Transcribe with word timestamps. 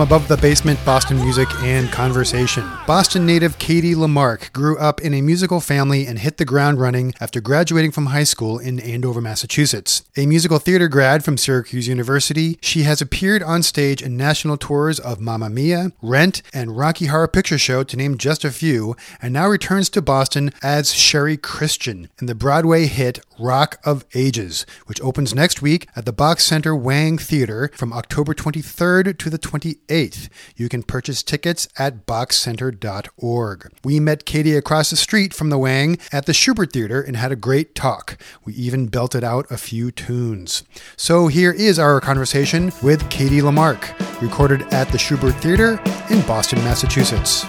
Above 0.00 0.28
the 0.28 0.36
Basement 0.38 0.78
Boston 0.84 1.18
Music 1.18 1.48
and 1.62 1.90
Conversation. 1.92 2.66
Boston 2.86 3.26
native 3.26 3.58
Katie 3.58 3.94
LaMark 3.94 4.52
grew 4.52 4.78
up 4.78 5.00
in 5.00 5.12
a 5.12 5.20
musical 5.20 5.60
family 5.60 6.06
and 6.06 6.18
hit 6.18 6.38
the 6.38 6.44
ground 6.44 6.80
running 6.80 7.12
after 7.20 7.40
graduating 7.40 7.90
from 7.90 8.06
high 8.06 8.24
school 8.24 8.58
in 8.58 8.80
Andover, 8.80 9.20
Massachusetts. 9.20 10.02
A 10.16 10.24
musical 10.24 10.58
theater 10.58 10.88
grad 10.88 11.22
from 11.22 11.36
Syracuse 11.36 11.86
University, 11.86 12.58
she 12.62 12.84
has 12.84 13.02
appeared 13.02 13.42
on 13.42 13.62
stage 13.62 14.00
in 14.00 14.16
national 14.16 14.56
tours 14.56 14.98
of 14.98 15.20
Mamma 15.20 15.50
Mia, 15.50 15.92
Rent, 16.00 16.40
and 16.54 16.76
Rocky 16.76 17.06
Horror 17.06 17.28
Picture 17.28 17.58
Show, 17.58 17.82
to 17.82 17.96
name 17.96 18.16
just 18.16 18.44
a 18.44 18.50
few, 18.50 18.96
and 19.20 19.34
now 19.34 19.46
returns 19.46 19.90
to 19.90 20.00
Boston 20.00 20.50
as 20.62 20.94
Sherrie 20.94 21.36
Christian 21.36 22.08
in 22.20 22.26
the 22.26 22.34
Broadway 22.34 22.86
hit 22.86 23.20
Rock 23.38 23.78
of 23.84 24.04
Ages, 24.14 24.64
which 24.86 25.00
opens 25.02 25.34
next 25.34 25.60
week 25.62 25.88
at 25.96 26.04
the 26.04 26.12
Boch 26.12 26.40
Center 26.40 26.74
Wang 26.74 27.18
Theater 27.18 27.70
from 27.74 27.92
October 27.92 28.34
23rd 28.34 29.18
to 29.18 29.30
the 29.30 29.38
28th. 29.38 29.89
You 29.90 30.68
can 30.68 30.84
purchase 30.84 31.22
tickets 31.22 31.66
at 31.76 32.06
bochcenter.org. 32.06 33.72
We 33.82 33.98
met 33.98 34.24
Katie 34.24 34.54
across 34.54 34.90
the 34.90 34.96
street 34.96 35.34
from 35.34 35.50
the 35.50 35.58
Wang 35.58 35.98
at 36.12 36.26
the 36.26 36.32
Shubert 36.32 36.72
Theater 36.72 37.02
and 37.02 37.16
had 37.16 37.32
a 37.32 37.36
great 37.36 37.74
talk. 37.74 38.16
We 38.44 38.52
even 38.54 38.86
belted 38.86 39.24
out 39.24 39.50
a 39.50 39.58
few 39.58 39.90
tunes. 39.90 40.62
So 40.96 41.26
here 41.26 41.50
is 41.50 41.78
our 41.78 42.00
conversation 42.00 42.72
with 42.82 43.10
Katie 43.10 43.40
LaMark, 43.40 44.22
recorded 44.22 44.62
at 44.72 44.88
the 44.90 44.98
Shubert 44.98 45.40
Theater 45.40 45.80
in 46.08 46.24
Boston, 46.26 46.60
Massachusetts. 46.60 47.44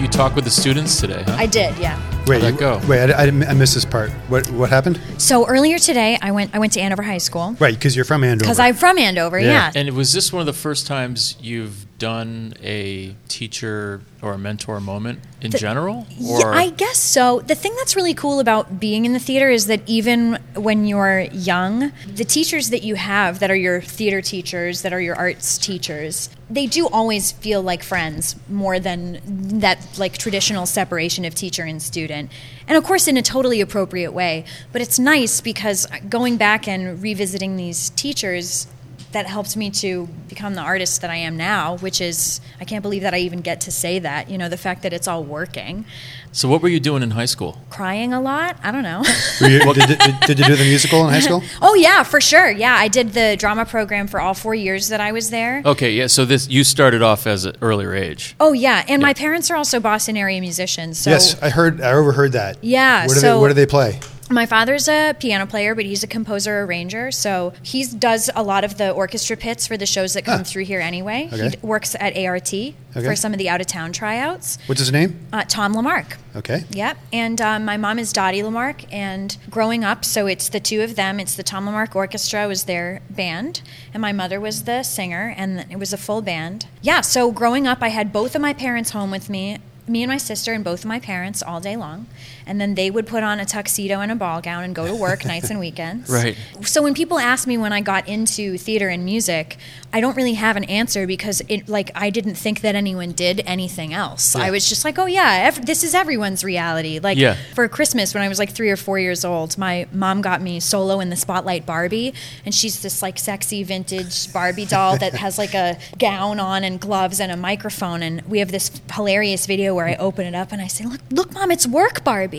You 0.00 0.08
talk 0.08 0.34
with 0.34 0.44
the 0.44 0.50
students 0.50 1.00
today, 1.00 1.22
huh? 1.24 1.36
I 1.38 1.46
did, 1.46 1.78
yeah. 1.78 1.98
Wait, 2.26 2.40
that 2.40 2.52
you- 2.54 2.58
go? 2.58 2.80
wait, 2.88 3.10
I, 3.10 3.24
I, 3.24 3.26
I 3.26 3.54
missed 3.54 3.74
this 3.74 3.84
part. 3.84 4.10
What 4.28 4.50
what 4.52 4.70
happened? 4.70 4.98
So 5.18 5.46
earlier 5.46 5.78
today, 5.78 6.18
I 6.22 6.30
went 6.32 6.54
I 6.54 6.58
went 6.58 6.72
to 6.74 6.80
Andover 6.80 7.02
High 7.02 7.18
School 7.18 7.54
Right, 7.60 7.74
because 7.74 7.94
you're 7.94 8.04
from 8.04 8.24
Andover. 8.24 8.44
because 8.44 8.58
I'm 8.58 8.74
from 8.74 8.98
Andover. 8.98 9.38
Yeah. 9.38 9.46
Yeah. 9.46 9.72
and 9.74 9.90
was 9.94 10.12
this 10.12 10.32
one 10.32 10.40
of 10.40 10.46
the 10.46 10.52
first 10.54 10.86
times 10.86 11.36
you've 11.40 11.83
done 12.04 12.52
a 12.62 13.16
teacher 13.28 14.02
or 14.20 14.34
a 14.34 14.38
mentor 14.38 14.78
moment 14.78 15.20
in 15.40 15.50
general? 15.50 16.06
Yeah, 16.10 16.48
I 16.48 16.68
guess 16.68 16.98
so. 16.98 17.40
The 17.40 17.54
thing 17.54 17.74
that's 17.78 17.96
really 17.96 18.12
cool 18.12 18.40
about 18.40 18.78
being 18.78 19.06
in 19.06 19.14
the 19.14 19.18
theater 19.18 19.48
is 19.48 19.68
that 19.68 19.80
even 19.86 20.34
when 20.54 20.86
you're 20.86 21.20
young, 21.32 21.92
the 22.06 22.26
teachers 22.26 22.68
that 22.68 22.82
you 22.82 22.96
have 22.96 23.38
that 23.38 23.50
are 23.50 23.56
your 23.56 23.80
theater 23.80 24.20
teachers, 24.20 24.82
that 24.82 24.92
are 24.92 25.00
your 25.00 25.16
arts 25.16 25.56
teachers, 25.56 26.28
they 26.50 26.66
do 26.66 26.88
always 26.88 27.32
feel 27.32 27.62
like 27.62 27.82
friends 27.82 28.36
more 28.50 28.78
than 28.78 29.22
that 29.60 29.78
like 29.96 30.18
traditional 30.18 30.66
separation 30.66 31.24
of 31.24 31.34
teacher 31.34 31.62
and 31.62 31.80
student. 31.80 32.30
And 32.68 32.76
of 32.76 32.84
course 32.84 33.08
in 33.08 33.16
a 33.16 33.22
totally 33.22 33.62
appropriate 33.62 34.12
way, 34.12 34.44
but 34.72 34.82
it's 34.82 34.98
nice 34.98 35.40
because 35.40 35.86
going 36.10 36.36
back 36.36 36.68
and 36.68 37.02
revisiting 37.02 37.56
these 37.56 37.88
teachers 37.90 38.66
that 39.14 39.26
helped 39.26 39.56
me 39.56 39.70
to 39.70 40.06
become 40.28 40.54
the 40.54 40.60
artist 40.60 41.00
that 41.00 41.10
I 41.10 41.16
am 41.16 41.36
now, 41.36 41.78
which 41.78 42.00
is 42.00 42.40
I 42.60 42.64
can't 42.64 42.82
believe 42.82 43.02
that 43.02 43.14
I 43.14 43.18
even 43.18 43.40
get 43.40 43.60
to 43.62 43.72
say 43.72 43.98
that. 44.00 44.28
You 44.28 44.36
know, 44.38 44.48
the 44.48 44.56
fact 44.56 44.82
that 44.82 44.92
it's 44.92 45.08
all 45.08 45.24
working. 45.24 45.84
so 46.32 46.48
what 46.48 46.60
were 46.62 46.68
you 46.68 46.80
doing 46.80 47.02
in 47.02 47.12
high 47.12 47.24
school? 47.24 47.58
Crying 47.70 48.12
a 48.12 48.20
lot. 48.20 48.56
I 48.62 48.70
don't 48.72 48.82
know. 48.82 49.02
Were 49.40 49.48
you- 49.48 49.72
did, 49.74 49.98
did, 49.98 50.14
did 50.26 50.38
you 50.40 50.44
do 50.44 50.56
the 50.56 50.64
musical 50.64 51.04
in 51.06 51.10
high 51.14 51.20
school? 51.20 51.42
oh 51.62 51.74
yeah, 51.74 52.02
for 52.02 52.20
sure. 52.20 52.50
Yeah, 52.50 52.74
I 52.74 52.88
did 52.88 53.12
the 53.14 53.36
drama 53.38 53.64
program 53.64 54.06
for 54.08 54.20
all 54.20 54.34
four 54.34 54.54
years 54.54 54.88
that 54.88 55.00
I 55.00 55.12
was 55.12 55.30
there. 55.30 55.62
Okay, 55.64 55.92
yeah. 55.92 56.06
So 56.08 56.24
this 56.24 56.48
you 56.48 56.62
started 56.64 57.00
off 57.02 57.26
as 57.26 57.44
an 57.46 57.56
earlier 57.62 57.94
age. 57.94 58.34
Oh 58.40 58.52
yeah, 58.52 58.80
and 58.88 59.00
Yeah. 59.00 59.06
my 59.08 59.14
parents 59.14 59.50
are 59.50 59.56
also 59.56 59.80
Boston 59.80 60.16
area 60.16 60.40
musicians. 60.40 60.98
So 60.98 61.10
yes, 61.10 61.40
I 61.40 61.50
heard. 61.50 61.80
I 61.80 61.92
overheard 61.92 62.32
that. 62.32 62.62
Yeah, 62.62 63.06
What 63.06 63.14
do, 63.14 63.20
so- 63.20 63.34
they, 63.36 63.40
what 63.40 63.48
do 63.48 63.54
they 63.54 63.66
play? 63.66 64.00
My 64.30 64.46
father's 64.46 64.88
a 64.88 65.14
piano 65.20 65.46
player, 65.46 65.74
but 65.74 65.84
he's 65.84 66.02
a 66.02 66.06
composer 66.06 66.60
arranger. 66.62 67.10
So 67.12 67.52
he 67.62 67.84
does 67.84 68.30
a 68.34 68.42
lot 68.42 68.64
of 68.64 68.78
the 68.78 68.90
orchestra 68.90 69.36
pits 69.36 69.66
for 69.66 69.76
the 69.76 69.84
shows 69.84 70.14
that 70.14 70.24
come 70.24 70.40
Ah. 70.40 70.44
through 70.44 70.64
here 70.64 70.80
anyway. 70.80 71.28
Okay. 71.30 71.50
He 71.50 71.56
works 71.66 71.94
at 72.00 72.16
ART 72.16 72.52
Okay. 72.54 72.74
for 73.06 73.14
some 73.16 73.32
of 73.34 73.38
the 73.38 73.50
out 73.50 73.60
of 73.60 73.66
town 73.66 73.92
tryouts. 73.92 74.56
What's 74.66 74.78
his 74.80 74.90
name? 74.90 75.18
Uh, 75.30 75.44
Tom 75.46 75.74
LaMark. 75.74 76.16
Okay. 76.36 76.64
Yep. 76.70 76.96
And 77.12 77.38
um, 77.42 77.64
my 77.66 77.76
mom 77.76 77.98
is 77.98 78.14
Dottie 78.14 78.40
LaMark. 78.40 78.86
And 78.90 79.36
growing 79.50 79.84
up, 79.84 80.06
so 80.06 80.26
it's 80.26 80.48
the 80.48 80.60
two 80.60 80.80
of 80.80 80.96
them. 80.96 81.20
It's 81.20 81.34
the 81.34 81.42
Tom 81.42 81.66
LaMark 81.66 81.94
Orchestra 81.94 82.48
was 82.48 82.64
their 82.64 83.02
band, 83.10 83.60
and 83.92 84.00
my 84.00 84.12
mother 84.12 84.40
was 84.40 84.64
the 84.64 84.84
singer, 84.84 85.34
and 85.36 85.66
it 85.70 85.78
was 85.78 85.92
a 85.92 85.98
full 85.98 86.22
band. 86.22 86.66
Yeah. 86.80 87.02
So 87.02 87.30
growing 87.30 87.66
up, 87.66 87.82
I 87.82 87.88
had 87.88 88.10
both 88.12 88.34
of 88.34 88.40
my 88.40 88.54
parents 88.54 88.90
home 88.92 89.10
with 89.10 89.28
me. 89.28 89.58
Me 89.86 90.02
and 90.02 90.10
my 90.10 90.16
sister 90.16 90.54
and 90.54 90.64
both 90.64 90.80
of 90.80 90.86
my 90.86 90.98
parents 90.98 91.42
all 91.42 91.60
day 91.60 91.76
long, 91.76 92.06
and 92.46 92.60
then 92.60 92.74
they 92.74 92.90
would 92.90 93.06
put 93.06 93.22
on 93.22 93.40
a 93.40 93.44
tuxedo 93.44 94.00
and 94.00 94.10
a 94.12 94.14
ball 94.14 94.40
gown 94.40 94.64
and 94.64 94.74
go 94.74 94.86
to 94.86 94.94
work 94.94 95.24
nights 95.32 95.50
and 95.50 95.58
weekends. 95.60 96.10
Right. 96.10 96.36
So 96.62 96.82
when 96.82 96.94
people 96.94 97.18
ask 97.18 97.46
me 97.46 97.56
when 97.58 97.72
I 97.72 97.80
got 97.80 98.08
into 98.08 98.58
theater 98.58 98.88
and 98.88 99.04
music, 99.04 99.56
I 99.92 100.00
don't 100.00 100.16
really 100.16 100.34
have 100.34 100.56
an 100.56 100.64
answer 100.64 101.06
because 101.06 101.40
it 101.48 101.68
like 101.68 101.90
I 101.94 102.10
didn't 102.10 102.34
think 102.34 102.60
that 102.62 102.74
anyone 102.74 103.12
did 103.12 103.42
anything 103.46 103.94
else. 103.94 104.34
I 104.34 104.50
was 104.50 104.68
just 104.68 104.84
like, 104.84 104.98
oh 104.98 105.06
yeah, 105.06 105.44
ev- 105.46 105.64
this 105.66 105.84
is 105.84 105.94
everyone's 105.94 106.42
reality. 106.42 106.98
Like 106.98 107.16
Yeah. 107.16 107.36
for 107.54 107.68
Christmas 107.68 108.12
when 108.12 108.22
I 108.22 108.28
was 108.28 108.38
like 108.38 108.50
three 108.50 108.70
or 108.70 108.76
four 108.76 108.98
years 108.98 109.24
old, 109.24 109.56
my 109.56 109.86
mom 109.92 110.20
got 110.20 110.42
me 110.42 110.58
Solo 110.60 110.98
in 111.00 111.10
the 111.10 111.16
Spotlight 111.16 111.64
Barbie, 111.64 112.12
and 112.44 112.52
she's 112.54 112.82
this 112.82 113.02
like 113.02 113.18
sexy 113.18 113.62
vintage 113.62 114.32
Barbie 114.32 114.66
doll 114.66 114.98
that 114.98 115.14
has 115.24 115.38
like 115.38 115.54
a 115.54 115.78
gown 115.98 116.40
on 116.40 116.64
and 116.64 116.80
gloves 116.80 117.20
and 117.20 117.30
a 117.30 117.36
microphone, 117.36 118.02
and 118.02 118.20
we 118.22 118.40
have 118.40 118.50
this 118.50 118.70
hilarious 118.92 119.46
video 119.46 119.74
where 119.74 119.86
I 119.86 119.94
open 119.94 120.26
it 120.26 120.34
up 120.34 120.50
and 120.50 120.60
I 120.60 120.66
say, 120.66 120.84
look, 120.86 121.00
look, 121.10 121.32
mom, 121.32 121.50
it's 121.52 121.66
work 121.68 122.02
Barbie. 122.02 122.33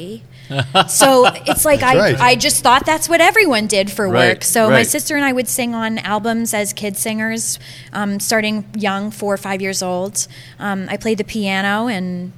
So 0.88 1.26
it's 1.48 1.66
like 1.66 1.82
I, 1.82 1.98
right. 1.98 2.20
I 2.20 2.36
just 2.36 2.64
thought 2.64 2.86
that's 2.86 3.10
what 3.10 3.22
everyone 3.22 3.68
did 3.68 3.92
for 3.92 4.08
Right, 4.08 4.36
work. 4.36 4.44
So 4.44 4.70
my 4.70 4.84
sister 4.84 5.16
and 5.16 5.26
I 5.26 5.34
would 5.34 5.48
sing 5.48 5.74
on 5.74 5.98
albums 6.00 6.54
as 6.54 6.74
kid 6.74 6.98
singers, 6.98 7.60
um, 7.94 8.20
starting 8.20 8.66
young, 8.76 9.12
four 9.12 9.34
or 9.34 9.38
five 9.38 9.62
years 9.62 9.82
old. 9.82 10.28
Um, 10.60 10.88
I 10.90 10.98
played 10.98 11.18
the 11.18 11.24
piano 11.24 11.88
and, 11.88 12.32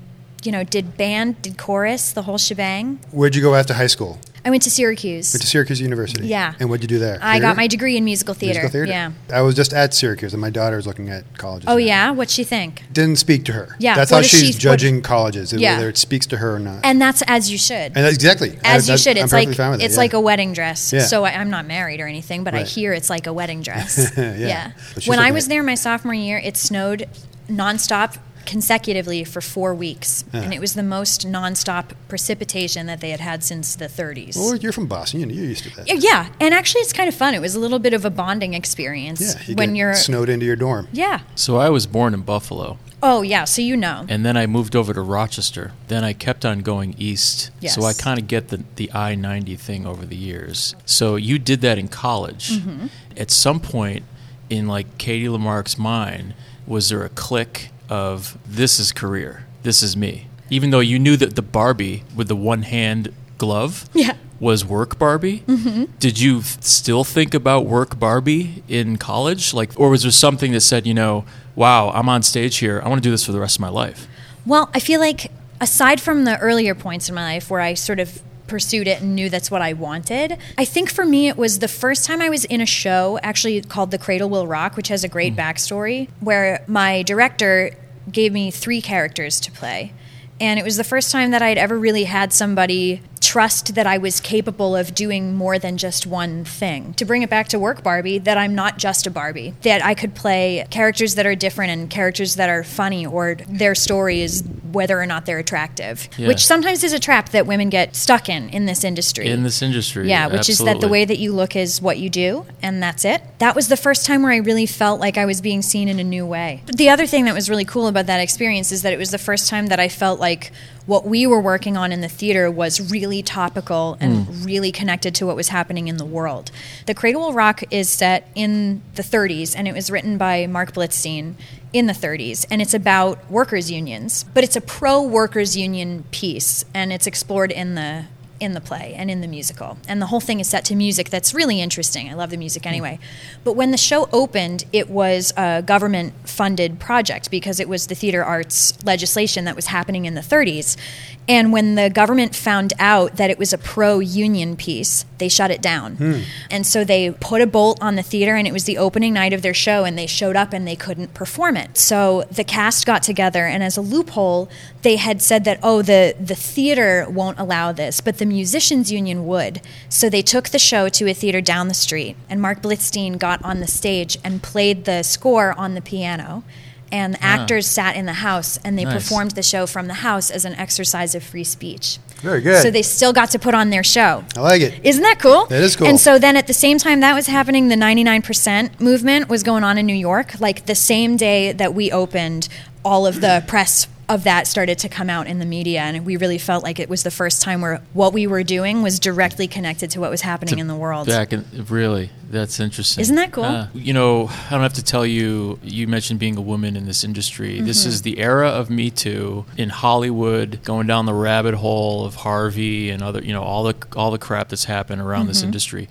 you 0.43 0.51
know, 0.51 0.63
did 0.63 0.97
band, 0.97 1.41
did 1.41 1.57
chorus, 1.57 2.11
the 2.13 2.21
whole 2.23 2.37
shebang. 2.37 2.99
Where'd 3.11 3.35
you 3.35 3.41
go 3.41 3.55
after 3.55 3.73
high 3.73 3.87
school? 3.87 4.19
I 4.45 4.49
went 4.49 4.63
to 4.63 4.69
Syracuse. 4.71 5.33
Went 5.33 5.41
to 5.41 5.47
Syracuse 5.47 5.81
University. 5.81 6.27
Yeah. 6.27 6.53
And 6.59 6.69
what'd 6.69 6.83
you 6.83 6.87
do 6.87 6.99
there? 6.99 7.19
I 7.21 7.39
got 7.39 7.57
my 7.57 7.67
degree 7.67 7.97
in 7.97 8.05
musical 8.05 8.33
theater. 8.33 8.59
Musical 8.59 8.71
theater. 8.85 8.91
Yeah. 8.91 9.11
I 9.35 9.41
was 9.41 9.55
just 9.55 9.73
at 9.73 9.93
Syracuse, 9.93 10.33
and 10.33 10.41
my 10.41 10.49
daughter 10.49 10.77
is 10.77 10.87
looking 10.87 11.09
at 11.09 11.37
colleges. 11.37 11.67
Oh 11.69 11.73
now. 11.73 11.77
yeah, 11.77 12.11
what'd 12.11 12.31
she 12.31 12.43
think? 12.43 12.83
Didn't 12.91 13.17
speak 13.17 13.45
to 13.45 13.53
her. 13.53 13.75
Yeah, 13.79 13.95
That's 13.95 14.11
what 14.11 14.17
how 14.17 14.21
she's 14.23 14.47
she- 14.47 14.53
judging 14.53 15.01
colleges, 15.01 15.51
Yeah. 15.53 15.75
whether 15.77 15.89
it 15.89 15.97
speaks 15.97 16.25
to 16.27 16.37
her 16.37 16.55
or 16.55 16.59
not. 16.59 16.79
And 16.83 17.01
that's 17.01 17.21
as 17.27 17.51
you 17.51 17.57
should. 17.57 17.93
And 17.95 18.05
exactly. 18.07 18.57
as 18.63 18.89
I- 18.89 18.93
you 18.93 18.97
should. 18.97 19.17
I'm 19.17 19.23
It's 19.25 19.33
like 19.33 19.49
it's 19.49 19.93
yeah. 19.95 19.97
like 19.99 20.13
a 20.13 20.19
wedding 20.21 20.53
dress. 20.53 20.93
Yeah. 20.93 21.01
So 21.01 21.23
I, 21.25 21.31
I'm 21.31 21.49
not 21.49 21.65
married 21.65 21.99
or 21.99 22.07
anything, 22.07 22.43
but 22.43 22.53
I 22.53 22.63
hear 22.63 22.93
it's 22.93 23.09
like 23.09 23.27
a 23.27 23.33
wedding 23.33 23.61
dress. 23.61 24.13
Yeah. 24.17 24.71
She's 24.95 25.07
When 25.07 25.19
I 25.19 25.31
was 25.31 25.47
there 25.47 25.63
my 25.63 25.75
sophomore 25.75 26.13
year, 26.13 26.37
it 26.37 26.57
snowed 26.57 27.07
nonstop 27.49 28.17
consecutively 28.47 29.23
for 29.23 29.41
four 29.41 29.75
weeks, 29.75 30.23
Yeah. 30.33 30.41
and 30.41 30.53
it 30.53 30.59
was 30.59 30.73
the 30.73 30.81
most 30.81 31.27
nonstop 31.27 31.91
precipitation 32.07 32.87
that 32.87 32.99
they 33.01 33.11
had 33.11 33.19
had 33.19 33.43
since 33.43 33.75
the 33.75 33.87
30s. 33.87 34.35
Well, 34.35 34.55
you're 34.55 34.71
from 34.71 34.87
Boston. 34.87 35.19
You- 35.19 35.27
You're 35.35 35.45
used 35.45 35.65
to 35.65 35.75
that. 35.75 36.01
yeah, 36.01 36.29
and 36.39 36.53
actually, 36.53 36.81
it's 36.81 36.93
kind 36.93 37.07
of 37.07 37.13
fun. 37.13 37.35
It 37.35 37.41
was 37.41 37.53
a 37.53 37.59
little 37.59 37.77
bit 37.79 37.93
of 37.93 38.03
a 38.05 38.09
bonding 38.09 38.55
experience 38.55 39.21
Yeah. 39.21 39.41
You 39.45 39.55
when 39.55 39.69
get 39.73 39.77
you're. 39.77 39.93
snowed 39.95 40.29
into 40.29 40.45
your 40.47 40.55
dorm. 40.55 40.87
yeah. 40.91 41.19
So 41.35 41.57
I 41.57 41.69
was 41.69 41.85
born 41.85 42.13
in 42.15 42.21
Buffalo, 42.21 42.79
Oh 43.03 43.21
yeah. 43.21 43.43
So 43.43 43.61
you 43.61 43.77
know. 43.77 44.07
and 44.09 44.25
then 44.25 44.35
I 44.35 44.47
moved 44.47 44.75
over 44.75 44.91
to 44.91 45.01
Rochester. 45.01 45.71
Then 45.87 46.03
I 46.03 46.13
kept 46.13 46.43
on 46.43 46.61
going 46.61 46.95
east. 46.97 47.51
Yes. 47.59 47.75
So 47.75 47.83
I 47.83 47.93
kind 47.93 48.17
of 48.19 48.27
get 48.27 48.47
the, 48.47 48.63
the 48.75 48.91
I 48.91 49.13
90 49.13 49.55
thing 49.57 49.85
over 49.85 50.03
the 50.03 50.15
years. 50.15 50.73
So 50.83 51.15
you 51.15 51.37
did 51.37 51.61
that 51.61 51.77
in 51.77 51.89
college. 51.89 52.49
Mm-hmm. 52.53 52.87
At 53.15 53.29
some 53.29 53.59
point 53.59 54.03
in 54.49 54.67
like 54.67 54.97
Katie 54.97 55.27
LaMark's 55.27 55.77
mind, 55.77 56.33
was 56.65 56.89
there 56.89 57.03
a 57.03 57.09
click 57.09 57.69
of 57.89 58.37
this 58.45 58.79
is 58.79 58.91
career, 58.91 59.45
this 59.63 59.81
is 59.83 59.95
me? 59.97 60.27
Even 60.49 60.69
though 60.69 60.79
you 60.79 60.97
knew 60.99 61.17
that 61.17 61.35
the 61.35 61.41
Barbie 61.41 62.03
with 62.15 62.27
the 62.27 62.35
one 62.35 62.61
hand 62.63 63.13
glove 63.37 63.89
Yeah. 63.93 64.13
was 64.39 64.63
work 64.65 64.97
Barbie. 64.97 65.43
Mm-hmm. 65.47 65.85
Did 65.99 66.19
you 66.19 66.41
still 66.41 67.03
think 67.03 67.33
about 67.33 67.65
work 67.65 67.99
Barbie 67.99 68.63
in 68.67 68.97
college? 68.97 69.53
Like, 69.53 69.77
or 69.79 69.89
was 69.89 70.03
there 70.03 70.11
something 70.11 70.51
that 70.53 70.61
said, 70.61 70.87
you 70.87 70.93
know, 70.93 71.25
wow, 71.55 71.89
I'm 71.91 72.07
on 72.09 72.23
stage 72.23 72.57
here. 72.57 72.81
I 72.83 72.87
want 72.89 73.01
to 73.01 73.07
do 73.07 73.11
this 73.11 73.25
for 73.25 73.31
the 73.31 73.39
rest 73.39 73.57
of 73.57 73.61
my 73.61 73.69
life. 73.69 74.07
Well, 74.45 74.69
I 74.73 74.79
feel 74.79 74.99
like 74.99 75.31
aside 75.59 75.99
from 75.99 76.23
the 76.23 76.37
earlier 76.39 76.73
points 76.75 77.09
in 77.09 77.15
my 77.15 77.23
life 77.23 77.49
where 77.49 77.59
I 77.61 77.73
sort 77.73 77.99
of 77.99 78.21
pursued 78.47 78.87
it 78.87 79.01
and 79.01 79.15
knew 79.15 79.29
that's 79.29 79.51
what 79.51 79.61
I 79.61 79.73
wanted, 79.73 80.37
I 80.57 80.65
think 80.65 80.91
for 80.91 81.05
me 81.05 81.27
it 81.27 81.37
was 81.37 81.59
the 81.59 81.67
first 81.67 82.05
time 82.05 82.21
I 82.21 82.29
was 82.29 82.45
in 82.45 82.61
a 82.61 82.65
show 82.65 83.19
actually 83.21 83.61
called 83.61 83.91
The 83.91 83.97
Cradle 83.97 84.29
Will 84.29 84.47
Rock, 84.47 84.75
which 84.75 84.87
has 84.87 85.03
a 85.03 85.07
great 85.07 85.33
hmm. 85.33 85.39
backstory, 85.39 86.09
where 86.19 86.63
my 86.67 87.03
director 87.03 87.71
gave 88.11 88.31
me 88.33 88.51
three 88.51 88.81
characters 88.81 89.39
to 89.41 89.51
play. 89.51 89.93
And 90.39 90.59
it 90.59 90.63
was 90.63 90.77
the 90.77 90.83
first 90.83 91.11
time 91.11 91.31
that 91.31 91.41
I'd 91.41 91.57
ever 91.57 91.77
really 91.77 92.03
had 92.03 92.31
somebody 92.31 93.01
trust 93.27 93.75
that 93.75 93.85
I 93.85 93.97
was 93.97 94.21
capable 94.21 94.73
of 94.73 94.95
doing 94.95 95.35
more 95.35 95.59
than 95.59 95.77
just 95.77 96.07
one 96.07 96.45
thing. 96.45 96.93
To 96.93 97.03
bring 97.03 97.23
it 97.23 97.29
back 97.29 97.49
to 97.49 97.59
work 97.59 97.83
Barbie, 97.83 98.19
that 98.19 98.37
I'm 98.37 98.55
not 98.55 98.77
just 98.77 99.05
a 99.05 99.11
Barbie, 99.11 99.53
that 99.63 99.83
I 99.83 99.95
could 99.95 100.15
play 100.15 100.65
characters 100.69 101.15
that 101.15 101.25
are 101.25 101.35
different 101.35 101.71
and 101.71 101.89
characters 101.89 102.35
that 102.35 102.49
are 102.49 102.63
funny 102.63 103.05
or 103.05 103.35
their 103.49 103.75
story 103.75 104.21
is 104.21 104.45
whether 104.71 104.97
or 104.97 105.05
not 105.05 105.25
they're 105.25 105.39
attractive, 105.39 106.07
Yeah. 106.17 106.29
which 106.29 106.45
sometimes 106.45 106.85
is 106.85 106.93
a 106.93 106.99
trap 106.99 107.29
that 107.29 107.45
women 107.45 107.69
get 107.69 107.97
stuck 107.97 108.29
in 108.29 108.47
in 108.49 108.65
this 108.65 108.85
industry. 108.85 109.27
In 109.27 109.43
this 109.43 109.61
industry. 109.61 110.07
Yeah, 110.07 110.27
which 110.27 110.47
is 110.47 110.59
that 110.59 110.79
the 110.79 110.87
way 110.87 111.03
that 111.03 111.19
you 111.19 111.33
look 111.33 111.53
is 111.57 111.81
what 111.81 111.97
you 111.97 112.09
do, 112.09 112.45
and 112.61 112.81
that's 112.81 113.03
it. 113.03 113.21
That 113.39 113.55
was 113.55 113.67
the 113.67 113.77
first 113.77 114.05
time 114.05 114.23
where 114.23 114.31
I 114.31 114.37
really 114.37 114.65
felt 114.65 115.01
like 115.01 115.17
I 115.17 115.25
was 115.25 115.41
being 115.41 115.61
seen 115.61 115.89
in 115.89 115.99
a 115.99 116.03
new 116.03 116.25
way. 116.25 116.63
The 116.73 116.89
other 116.89 117.05
thing 117.05 117.25
that 117.25 117.33
was 117.33 117.49
really 117.49 117.65
cool 117.65 117.87
about 117.87 118.05
that 118.05 118.21
experience 118.21 118.71
is 118.71 118.83
that 118.83 118.93
it 118.93 118.99
was 118.99 119.11
the 119.11 119.17
first 119.17 119.49
time 119.49 119.67
that 119.67 119.81
I 119.81 119.89
felt 119.89 120.21
like 120.21 120.51
what 120.85 121.05
we 121.05 121.27
were 121.27 121.41
working 121.41 121.75
on 121.75 121.91
in 121.91 121.99
the 121.99 122.07
theater 122.07 122.49
was 122.49 122.91
really 122.91 123.16
topical 123.21 123.97
and 123.99 124.27
mm. 124.27 124.45
really 124.45 124.71
connected 124.71 125.15
to 125.15 125.25
what 125.25 125.35
was 125.35 125.49
happening 125.49 125.87
in 125.87 125.97
the 125.97 126.05
world. 126.05 126.51
The 126.85 126.93
Cradle 126.93 127.21
Will 127.21 127.33
Rock 127.33 127.63
is 127.71 127.89
set 127.89 128.29
in 128.35 128.81
the 128.95 129.03
30s, 129.03 129.55
and 129.55 129.67
it 129.67 129.73
was 129.73 129.89
written 129.89 130.17
by 130.17 130.47
Marc 130.47 130.73
Blitzstein 130.73 131.35
in 131.73 131.87
the 131.87 131.93
30s, 131.93 132.45
and 132.49 132.61
it's 132.61 132.73
about 132.73 133.29
workers' 133.29 133.69
unions, 133.69 134.23
but 134.33 134.43
it's 134.43 134.55
a 134.55 134.61
pro 134.61 135.01
workers' 135.01 135.57
union 135.57 136.05
piece, 136.11 136.65
and 136.73 136.93
it's 136.93 137.07
explored 137.07 137.51
in 137.51 137.75
the 137.75 138.05
in 138.39 138.53
the 138.53 138.61
play 138.61 138.93
and 138.95 139.09
in 139.09 139.21
the 139.21 139.27
musical. 139.27 139.77
And 139.87 140.01
the 140.01 140.07
whole 140.07 140.19
thing 140.19 140.39
is 140.39 140.47
set 140.47 140.65
to 140.65 140.75
music 140.75 141.09
that's 141.09 141.33
really 141.33 141.61
interesting. 141.61 142.09
I 142.09 142.13
love 142.13 142.29
the 142.29 142.37
music 142.37 142.63
mm. 142.63 142.67
anyway. 142.67 142.99
But 143.43 143.53
when 143.53 143.71
the 143.71 143.77
show 143.77 144.07
opened, 144.11 144.65
it 144.71 144.89
was 144.89 145.33
a 145.37 145.61
government 145.61 146.13
funded 146.27 146.79
project 146.79 147.31
because 147.31 147.59
it 147.59 147.67
was 147.67 147.87
the 147.87 147.95
theater 147.95 148.23
arts 148.23 148.77
legislation 148.85 149.45
that 149.45 149.55
was 149.55 149.67
happening 149.67 150.05
in 150.05 150.13
the 150.13 150.21
30s. 150.21 150.77
And 151.27 151.51
when 151.51 151.75
the 151.75 151.89
government 151.89 152.35
found 152.35 152.71
out 152.79 153.17
that 153.17 153.29
it 153.29 153.37
was 153.37 153.51
a 153.51 153.57
pro 153.57 153.99
union 153.99 154.55
piece, 154.55 155.05
they 155.17 155.27
shut 155.27 155.51
it 155.51 155.61
down. 155.61 155.95
Hmm. 155.95 156.19
And 156.49 156.65
so 156.65 156.85
they 156.85 157.11
put 157.11 157.41
a 157.41 157.47
bolt 157.47 157.81
on 157.81 157.95
the 157.95 158.03
theater, 158.03 158.35
and 158.35 158.47
it 158.47 158.53
was 158.53 158.63
the 158.63 158.77
opening 158.77 159.13
night 159.13 159.33
of 159.33 159.41
their 159.41 159.53
show, 159.53 159.83
and 159.83 159.97
they 159.97 160.07
showed 160.07 160.37
up 160.37 160.53
and 160.53 160.65
they 160.65 160.75
couldn't 160.75 161.13
perform 161.13 161.57
it. 161.57 161.77
So 161.77 162.23
the 162.31 162.45
cast 162.45 162.85
got 162.85 163.03
together, 163.03 163.45
and 163.45 163.61
as 163.61 163.75
a 163.75 163.81
loophole, 163.81 164.49
they 164.83 164.95
had 164.95 165.21
said 165.21 165.43
that, 165.43 165.59
oh, 165.61 165.81
the, 165.81 166.15
the 166.19 166.35
theater 166.35 167.05
won't 167.09 167.39
allow 167.39 167.73
this, 167.73 167.99
but 167.99 168.19
the 168.19 168.25
musicians 168.25 168.91
union 168.91 169.27
would. 169.27 169.61
So 169.89 170.09
they 170.09 170.21
took 170.21 170.49
the 170.49 170.59
show 170.59 170.87
to 170.87 171.09
a 171.09 171.13
theater 171.13 171.41
down 171.41 171.67
the 171.67 171.73
street, 171.73 172.15
and 172.29 172.41
Marc 172.41 172.61
Blitzstein 172.61 173.17
got 173.17 173.43
on 173.43 173.59
the 173.59 173.67
stage 173.67 174.17
and 174.23 174.41
played 174.41 174.85
the 174.85 175.03
score 175.03 175.53
on 175.59 175.73
the 175.73 175.81
piano. 175.81 176.43
And 176.91 177.15
the 177.15 177.23
actors 177.23 177.67
sat 177.67 177.95
in 177.95 178.05
the 178.05 178.13
house 178.13 178.57
and 178.63 178.77
they 178.77 178.85
Nice. 178.85 178.93
performed 178.93 179.31
the 179.31 179.43
show 179.43 179.67
from 179.67 179.87
the 179.87 179.95
house 179.95 180.31
as 180.31 180.45
an 180.45 180.53
exercise 180.55 181.15
of 181.15 181.23
free 181.23 181.43
speech. 181.43 181.97
Very 182.21 182.41
good. 182.41 182.61
So 182.63 182.71
they 182.71 182.81
still 182.81 183.13
got 183.13 183.29
to 183.31 183.39
put 183.39 183.53
on 183.53 183.69
their 183.69 183.83
show. 183.83 184.23
I 184.35 184.39
like 184.39 184.61
it. 184.61 184.73
Isn't 184.83 185.03
that 185.03 185.19
cool? 185.19 185.45
That 185.47 185.61
is 185.61 185.75
cool. 185.75 185.87
And 185.87 185.99
so 185.99 186.17
then 186.17 186.35
at 186.37 186.47
the 186.47 186.53
same 186.53 186.77
time 186.77 187.01
that 187.01 187.13
was 187.13 187.27
happening, 187.27 187.67
the 187.67 187.75
99% 187.75 188.79
movement 188.79 189.29
was 189.29 189.43
going 189.43 189.63
on 189.63 189.77
in 189.77 189.85
New 189.85 189.93
York. 189.95 190.39
Like 190.39 190.65
the 190.65 190.75
same 190.75 191.17
day 191.17 191.51
that 191.51 191.73
we 191.73 191.91
opened, 191.91 192.47
all 192.83 193.05
of 193.05 193.21
the 193.21 193.43
press 193.47 193.87
of 194.09 194.23
that 194.23 194.47
started 194.47 194.79
to 194.79 194.89
come 194.89 195.09
out 195.09 195.27
in 195.27 195.39
the 195.39 195.45
media. 195.45 195.81
And 195.81 196.05
we 196.05 196.15
really 196.17 196.37
felt 196.37 196.63
like 196.63 196.79
it 196.79 196.87
was 196.87 197.03
the 197.03 197.11
first 197.11 197.41
time 197.41 197.59
where 197.61 197.81
what 197.93 198.13
we 198.13 198.25
were 198.25 198.43
doing 198.43 198.81
was 198.81 198.99
directly 198.99 199.47
connected 199.47 199.91
to 199.91 199.99
what 199.99 200.09
was 200.09 200.21
happening 200.21 200.59
in 200.59 200.67
the 200.67 200.75
world. 200.75 201.07
Back 201.07 201.33
in, 201.33 201.45
really, 201.69 202.09
that's 202.29 202.59
interesting. 202.59 203.01
Isn't 203.01 203.17
that 203.17 203.31
cool? 203.33 203.43
Uh, 203.43 203.67
you 203.73 203.91
know, 203.93 204.27
I 204.27 204.51
don't 204.51 204.61
have 204.61 204.73
to 204.75 204.83
tell 204.83 205.05
you. 205.05 205.59
You 205.61 205.87
mentioned 205.87 206.19
being 206.19 206.37
a 206.37 206.41
woman 206.41 206.77
in 206.77 206.85
this 206.85 207.03
industry. 207.03 207.59
This 207.59 207.81
Mm-hmm. 207.81 207.89
is 207.89 208.01
the 208.03 208.19
era 208.19 208.47
of 208.49 208.69
Me 208.69 208.89
Too 208.89 209.45
in 209.57 209.69
Hollywood, 209.69 210.61
going 210.63 210.87
down 210.87 211.05
the 211.05 211.13
rabbit 211.13 211.55
hole 211.55 212.05
of 212.05 212.15
Harvey 212.15 212.89
and 212.89 213.03
other, 213.03 213.21
you 213.21 213.33
know, 213.33 213.43
all 213.43 213.63
the 213.63 213.75
all 213.95 214.11
the 214.11 214.17
crap 214.17 214.49
that's 214.49 214.65
happened 214.65 215.01
around 215.01 215.27
this 215.27 215.39
Mm-hmm. 215.39 215.45
industry. 215.47 215.89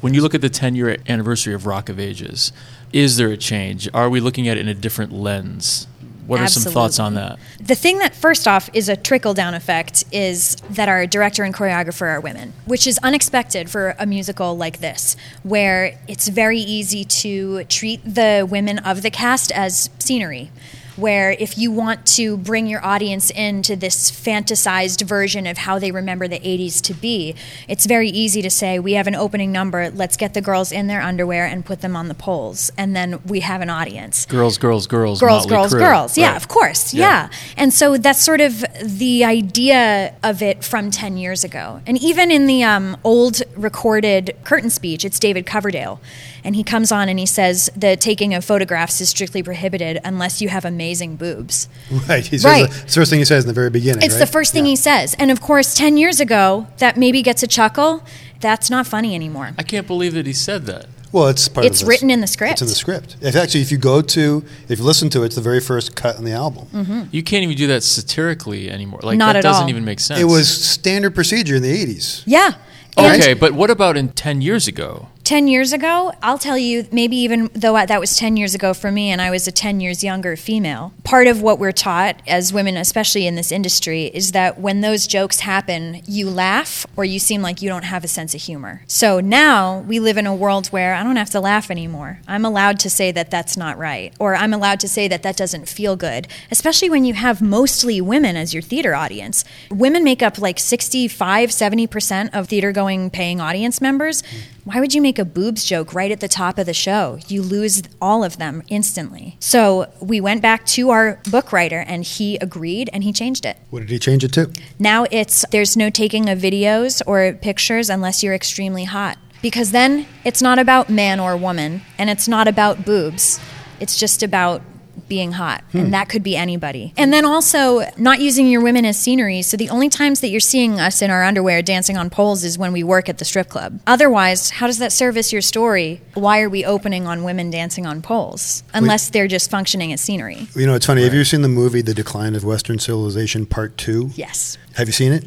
When 0.00 0.14
you 0.14 0.20
look 0.22 0.34
at 0.34 0.40
the 0.40 0.48
10 0.48 0.74
year 0.74 0.96
anniversary 1.08 1.54
of 1.54 1.64
Rock 1.64 1.88
of 1.88 2.00
Ages, 2.00 2.50
is 2.92 3.18
there 3.18 3.28
a 3.28 3.36
change? 3.36 3.88
Are 3.94 4.10
we 4.10 4.18
looking 4.20 4.48
at 4.48 4.56
it 4.56 4.60
in 4.62 4.68
a 4.68 4.74
different 4.74 5.12
lens? 5.12 5.86
What 6.26 6.40
are 6.40 6.46
some 6.46 6.72
thoughts 6.72 6.98
on 6.98 7.14
that? 7.14 7.38
The 7.60 7.74
thing 7.74 7.98
that, 7.98 8.14
first 8.14 8.46
off, 8.46 8.70
is 8.72 8.88
a 8.88 8.96
trickle 8.96 9.34
down 9.34 9.54
effect 9.54 10.04
is 10.12 10.56
that 10.70 10.88
our 10.88 11.06
director 11.06 11.42
and 11.42 11.52
choreographer 11.52 12.06
are 12.06 12.20
women, 12.20 12.52
which 12.64 12.86
is 12.86 12.98
unexpected 13.02 13.68
for 13.68 13.96
a 13.98 14.06
musical 14.06 14.56
like 14.56 14.78
this, 14.78 15.16
where 15.42 15.98
it's 16.06 16.28
very 16.28 16.60
easy 16.60 17.04
to 17.04 17.64
treat 17.64 18.00
the 18.04 18.46
women 18.48 18.78
of 18.78 19.02
the 19.02 19.10
cast 19.10 19.50
as 19.52 19.90
scenery. 19.98 20.50
Where 20.96 21.32
if 21.32 21.56
you 21.56 21.70
want 21.72 22.06
to 22.18 22.36
bring 22.36 22.66
your 22.66 22.84
audience 22.84 23.30
into 23.30 23.76
this 23.76 24.10
fantasized 24.10 25.02
version 25.06 25.46
of 25.46 25.58
how 25.58 25.78
they 25.78 25.90
remember 25.90 26.28
the 26.28 26.38
80s 26.40 26.80
to 26.82 26.94
be, 26.94 27.34
it's 27.68 27.86
very 27.86 28.08
easy 28.10 28.42
to 28.42 28.50
say, 28.50 28.78
we 28.78 28.92
have 28.92 29.06
an 29.06 29.14
opening 29.14 29.52
number, 29.52 29.90
let's 29.90 30.16
get 30.16 30.34
the 30.34 30.40
girls 30.40 30.70
in 30.72 30.88
their 30.88 31.00
underwear 31.00 31.46
and 31.46 31.64
put 31.64 31.80
them 31.80 31.96
on 31.96 32.08
the 32.08 32.14
poles, 32.14 32.70
and 32.76 32.94
then 32.94 33.20
we 33.24 33.40
have 33.40 33.60
an 33.60 33.70
audience 33.70 34.26
Girls, 34.26 34.58
girls, 34.58 34.86
girls, 34.86 35.20
girls, 35.20 35.42
Motley 35.44 35.50
girls, 35.56 35.74
Crue. 35.74 35.78
girls. 35.78 36.18
Yeah, 36.18 36.28
Right. 36.32 36.36
of 36.36 36.48
course. 36.48 36.92
Yeah. 36.94 37.02
Yeah. 37.02 37.28
And 37.56 37.72
so 37.72 37.96
that's 37.96 38.20
sort 38.22 38.40
of 38.40 38.64
the 38.82 39.24
idea 39.24 40.14
of 40.22 40.42
it 40.42 40.62
from 40.64 40.90
10 40.90 41.16
years 41.16 41.44
ago. 41.44 41.80
And 41.86 42.00
even 42.02 42.30
in 42.30 42.46
the 42.46 42.62
um, 42.64 42.96
old 43.04 43.42
recorded 43.56 44.36
curtain 44.44 44.70
speech, 44.70 45.04
it's 45.04 45.18
David 45.18 45.46
Coverdale. 45.46 46.00
And 46.44 46.56
he 46.56 46.64
comes 46.64 46.90
on 46.90 47.08
and 47.08 47.18
he 47.20 47.26
says 47.26 47.70
the 47.76 47.96
taking 47.96 48.34
of 48.34 48.44
photographs 48.44 49.00
is 49.00 49.08
strictly 49.10 49.42
prohibited 49.44 50.00
unless 50.04 50.42
you 50.42 50.48
have 50.48 50.64
amazing 50.82 51.16
boobs. 51.16 51.68
Right. 52.08 52.26
He 52.26 52.38
Right. 52.38 52.68
The, 52.68 52.74
it's 52.82 52.94
the 52.94 53.00
first 53.00 53.10
thing 53.10 53.18
he 53.20 53.24
says 53.24 53.44
in 53.44 53.48
the 53.48 53.54
very 53.54 53.70
beginning. 53.70 54.02
It's 54.02 54.14
right? 54.14 54.20
the 54.20 54.26
first 54.26 54.52
thing 54.52 54.64
he 54.64 54.76
says. 54.76 55.14
And 55.18 55.30
of 55.30 55.40
course, 55.40 55.74
10 55.74 55.96
years 55.96 56.20
ago, 56.20 56.66
that 56.78 56.96
maybe 56.96 57.22
gets 57.22 57.42
a 57.42 57.46
chuckle. 57.46 58.02
That's 58.40 58.70
not 58.70 58.86
funny 58.86 59.14
anymore. 59.14 59.52
I 59.58 59.62
can't 59.62 59.86
believe 59.86 60.14
that 60.14 60.26
he 60.26 60.32
said 60.32 60.66
that. 60.66 60.86
Well, 61.12 61.28
it's 61.28 61.46
part 61.48 61.66
It's 61.66 61.82
of 61.82 61.88
written 61.88 62.10
in 62.10 62.20
the 62.20 62.26
script. 62.26 62.52
It's 62.54 62.62
in 62.62 62.68
the 62.68 62.74
script. 62.74 63.16
If 63.20 63.36
actually, 63.36 63.60
if 63.60 63.70
you 63.70 63.78
go 63.78 64.00
to, 64.00 64.44
if 64.68 64.78
you 64.78 64.84
listen 64.84 65.10
to 65.10 65.22
it, 65.22 65.26
it's 65.26 65.34
the 65.36 65.42
very 65.42 65.60
first 65.60 65.94
cut 65.94 66.16
on 66.16 66.24
the 66.24 66.32
album. 66.32 66.66
Mm-hmm. 66.72 67.02
You 67.12 67.22
can't 67.22 67.44
even 67.44 67.56
do 67.56 67.66
that 67.68 67.82
satirically 67.82 68.70
anymore. 68.70 69.00
Like 69.02 69.18
Not 69.18 69.34
that 69.34 69.36
at 69.36 69.42
doesn't 69.42 69.64
all. 69.64 69.70
even 69.70 69.84
make 69.84 70.00
sense. 70.00 70.18
It 70.20 70.24
was 70.24 70.48
standard 70.48 71.14
procedure 71.14 71.54
in 71.54 71.62
the 71.62 71.86
'80s. 71.86 72.22
Yeah. 72.26 72.52
And- 72.96 73.20
Okay, 73.22 73.34
but 73.34 73.52
what 73.52 73.70
about 73.70 73.96
in 73.96 74.08
10 74.10 74.40
years 74.42 74.66
ago? 74.66 75.08
10 75.24 75.46
years 75.46 75.72
ago, 75.72 76.12
I'll 76.20 76.38
tell 76.38 76.58
you, 76.58 76.86
maybe 76.90 77.16
even 77.16 77.48
though 77.54 77.74
that 77.74 78.00
was 78.00 78.16
10 78.16 78.36
years 78.36 78.54
ago 78.54 78.74
for 78.74 78.90
me 78.90 79.10
and 79.10 79.22
I 79.22 79.30
was 79.30 79.46
a 79.46 79.52
10 79.52 79.80
years 79.80 80.02
younger 80.02 80.36
female, 80.36 80.92
part 81.04 81.28
of 81.28 81.40
what 81.42 81.60
we're 81.60 81.70
taught 81.70 82.20
as 82.26 82.52
women, 82.52 82.76
especially 82.76 83.26
in 83.26 83.36
this 83.36 83.52
industry, 83.52 84.06
is 84.06 84.32
that 84.32 84.58
when 84.58 84.80
those 84.80 85.06
jokes 85.06 85.40
happen, 85.40 86.02
you 86.06 86.28
laugh 86.28 86.86
or 86.96 87.04
you 87.04 87.20
seem 87.20 87.40
like 87.40 87.62
you 87.62 87.68
don't 87.68 87.84
have 87.84 88.02
a 88.02 88.08
sense 88.08 88.34
of 88.34 88.40
humor. 88.40 88.82
So 88.88 89.20
now 89.20 89.80
we 89.80 90.00
live 90.00 90.16
in 90.16 90.26
a 90.26 90.34
world 90.34 90.66
where 90.68 90.94
I 90.94 91.04
don't 91.04 91.16
have 91.16 91.30
to 91.30 91.40
laugh 91.40 91.70
anymore. 91.70 92.20
I'm 92.26 92.44
allowed 92.44 92.80
to 92.80 92.90
say 92.90 93.12
that 93.12 93.30
that's 93.30 93.56
not 93.56 93.78
right, 93.78 94.12
or 94.18 94.34
I'm 94.34 94.52
allowed 94.52 94.80
to 94.80 94.88
say 94.88 95.06
that 95.06 95.22
that 95.22 95.36
doesn't 95.36 95.68
feel 95.68 95.94
good, 95.94 96.26
especially 96.50 96.90
when 96.90 97.04
you 97.04 97.14
have 97.14 97.40
mostly 97.40 98.00
women 98.00 98.36
as 98.36 98.52
your 98.52 98.62
theater 98.62 98.94
audience. 98.94 99.44
Women 99.70 100.02
make 100.02 100.22
up 100.22 100.38
like 100.38 100.58
65, 100.58 101.50
70% 101.50 102.30
of 102.32 102.48
theater 102.48 102.72
going 102.72 103.10
paying 103.10 103.40
audience 103.40 103.80
members. 103.80 104.24
Why 104.64 104.78
would 104.78 104.94
you 104.94 105.02
make 105.02 105.18
a 105.18 105.24
boobs 105.24 105.64
joke 105.64 105.92
right 105.92 106.12
at 106.12 106.20
the 106.20 106.28
top 106.28 106.56
of 106.56 106.66
the 106.66 106.74
show? 106.74 107.18
You 107.26 107.42
lose 107.42 107.82
all 108.00 108.22
of 108.22 108.38
them 108.38 108.62
instantly. 108.68 109.36
So 109.40 109.90
we 110.00 110.20
went 110.20 110.40
back 110.40 110.64
to 110.66 110.90
our 110.90 111.20
book 111.30 111.52
writer 111.52 111.80
and 111.80 112.04
he 112.04 112.36
agreed 112.36 112.88
and 112.92 113.02
he 113.02 113.12
changed 113.12 113.44
it. 113.44 113.56
What 113.70 113.80
did 113.80 113.90
he 113.90 113.98
change 113.98 114.22
it 114.22 114.32
to? 114.34 114.52
Now 114.78 115.06
it's 115.10 115.44
there's 115.50 115.76
no 115.76 115.90
taking 115.90 116.28
of 116.28 116.38
videos 116.38 117.02
or 117.08 117.32
pictures 117.32 117.90
unless 117.90 118.22
you're 118.22 118.34
extremely 118.34 118.84
hot. 118.84 119.18
Because 119.42 119.72
then 119.72 120.06
it's 120.24 120.40
not 120.40 120.60
about 120.60 120.88
man 120.88 121.18
or 121.18 121.36
woman 121.36 121.82
and 121.98 122.08
it's 122.08 122.28
not 122.28 122.46
about 122.46 122.84
boobs. 122.84 123.40
It's 123.80 123.98
just 123.98 124.22
about 124.22 124.62
being 125.08 125.32
hot. 125.32 125.64
And 125.72 125.86
hmm. 125.86 125.90
that 125.90 126.08
could 126.08 126.22
be 126.22 126.36
anybody. 126.36 126.92
And 126.96 127.12
then 127.12 127.24
also 127.24 127.82
not 127.96 128.20
using 128.20 128.46
your 128.46 128.62
women 128.62 128.84
as 128.84 128.98
scenery. 128.98 129.42
So 129.42 129.56
the 129.56 129.68
only 129.68 129.88
times 129.88 130.20
that 130.20 130.28
you're 130.28 130.40
seeing 130.40 130.80
us 130.80 131.02
in 131.02 131.10
our 131.10 131.22
underwear 131.22 131.62
dancing 131.62 131.96
on 131.96 132.10
poles 132.10 132.44
is 132.44 132.58
when 132.58 132.72
we 132.72 132.82
work 132.82 133.08
at 133.08 133.18
the 133.18 133.24
strip 133.24 133.48
club. 133.48 133.80
Otherwise, 133.86 134.50
how 134.50 134.66
does 134.66 134.78
that 134.78 134.92
service 134.92 135.32
your 135.32 135.42
story? 135.42 136.00
Why 136.14 136.40
are 136.40 136.48
we 136.48 136.64
opening 136.64 137.06
on 137.06 137.24
women 137.24 137.50
dancing 137.50 137.86
on 137.86 138.02
poles? 138.02 138.62
Unless 138.74 139.10
they're 139.10 139.28
just 139.28 139.50
functioning 139.50 139.92
as 139.92 140.00
scenery. 140.00 140.46
You 140.54 140.66
know, 140.66 140.74
it's 140.74 140.86
funny. 140.86 141.02
Have 141.04 141.14
you 141.14 141.24
seen 141.24 141.42
the 141.42 141.48
movie 141.48 141.82
*The 141.82 141.94
Decline 141.94 142.34
of 142.34 142.44
Western 142.44 142.78
Civilization* 142.78 143.46
Part 143.46 143.76
Two? 143.76 144.10
Yes. 144.14 144.58
Have 144.74 144.88
you 144.88 144.92
seen 144.92 145.12
it? 145.12 145.26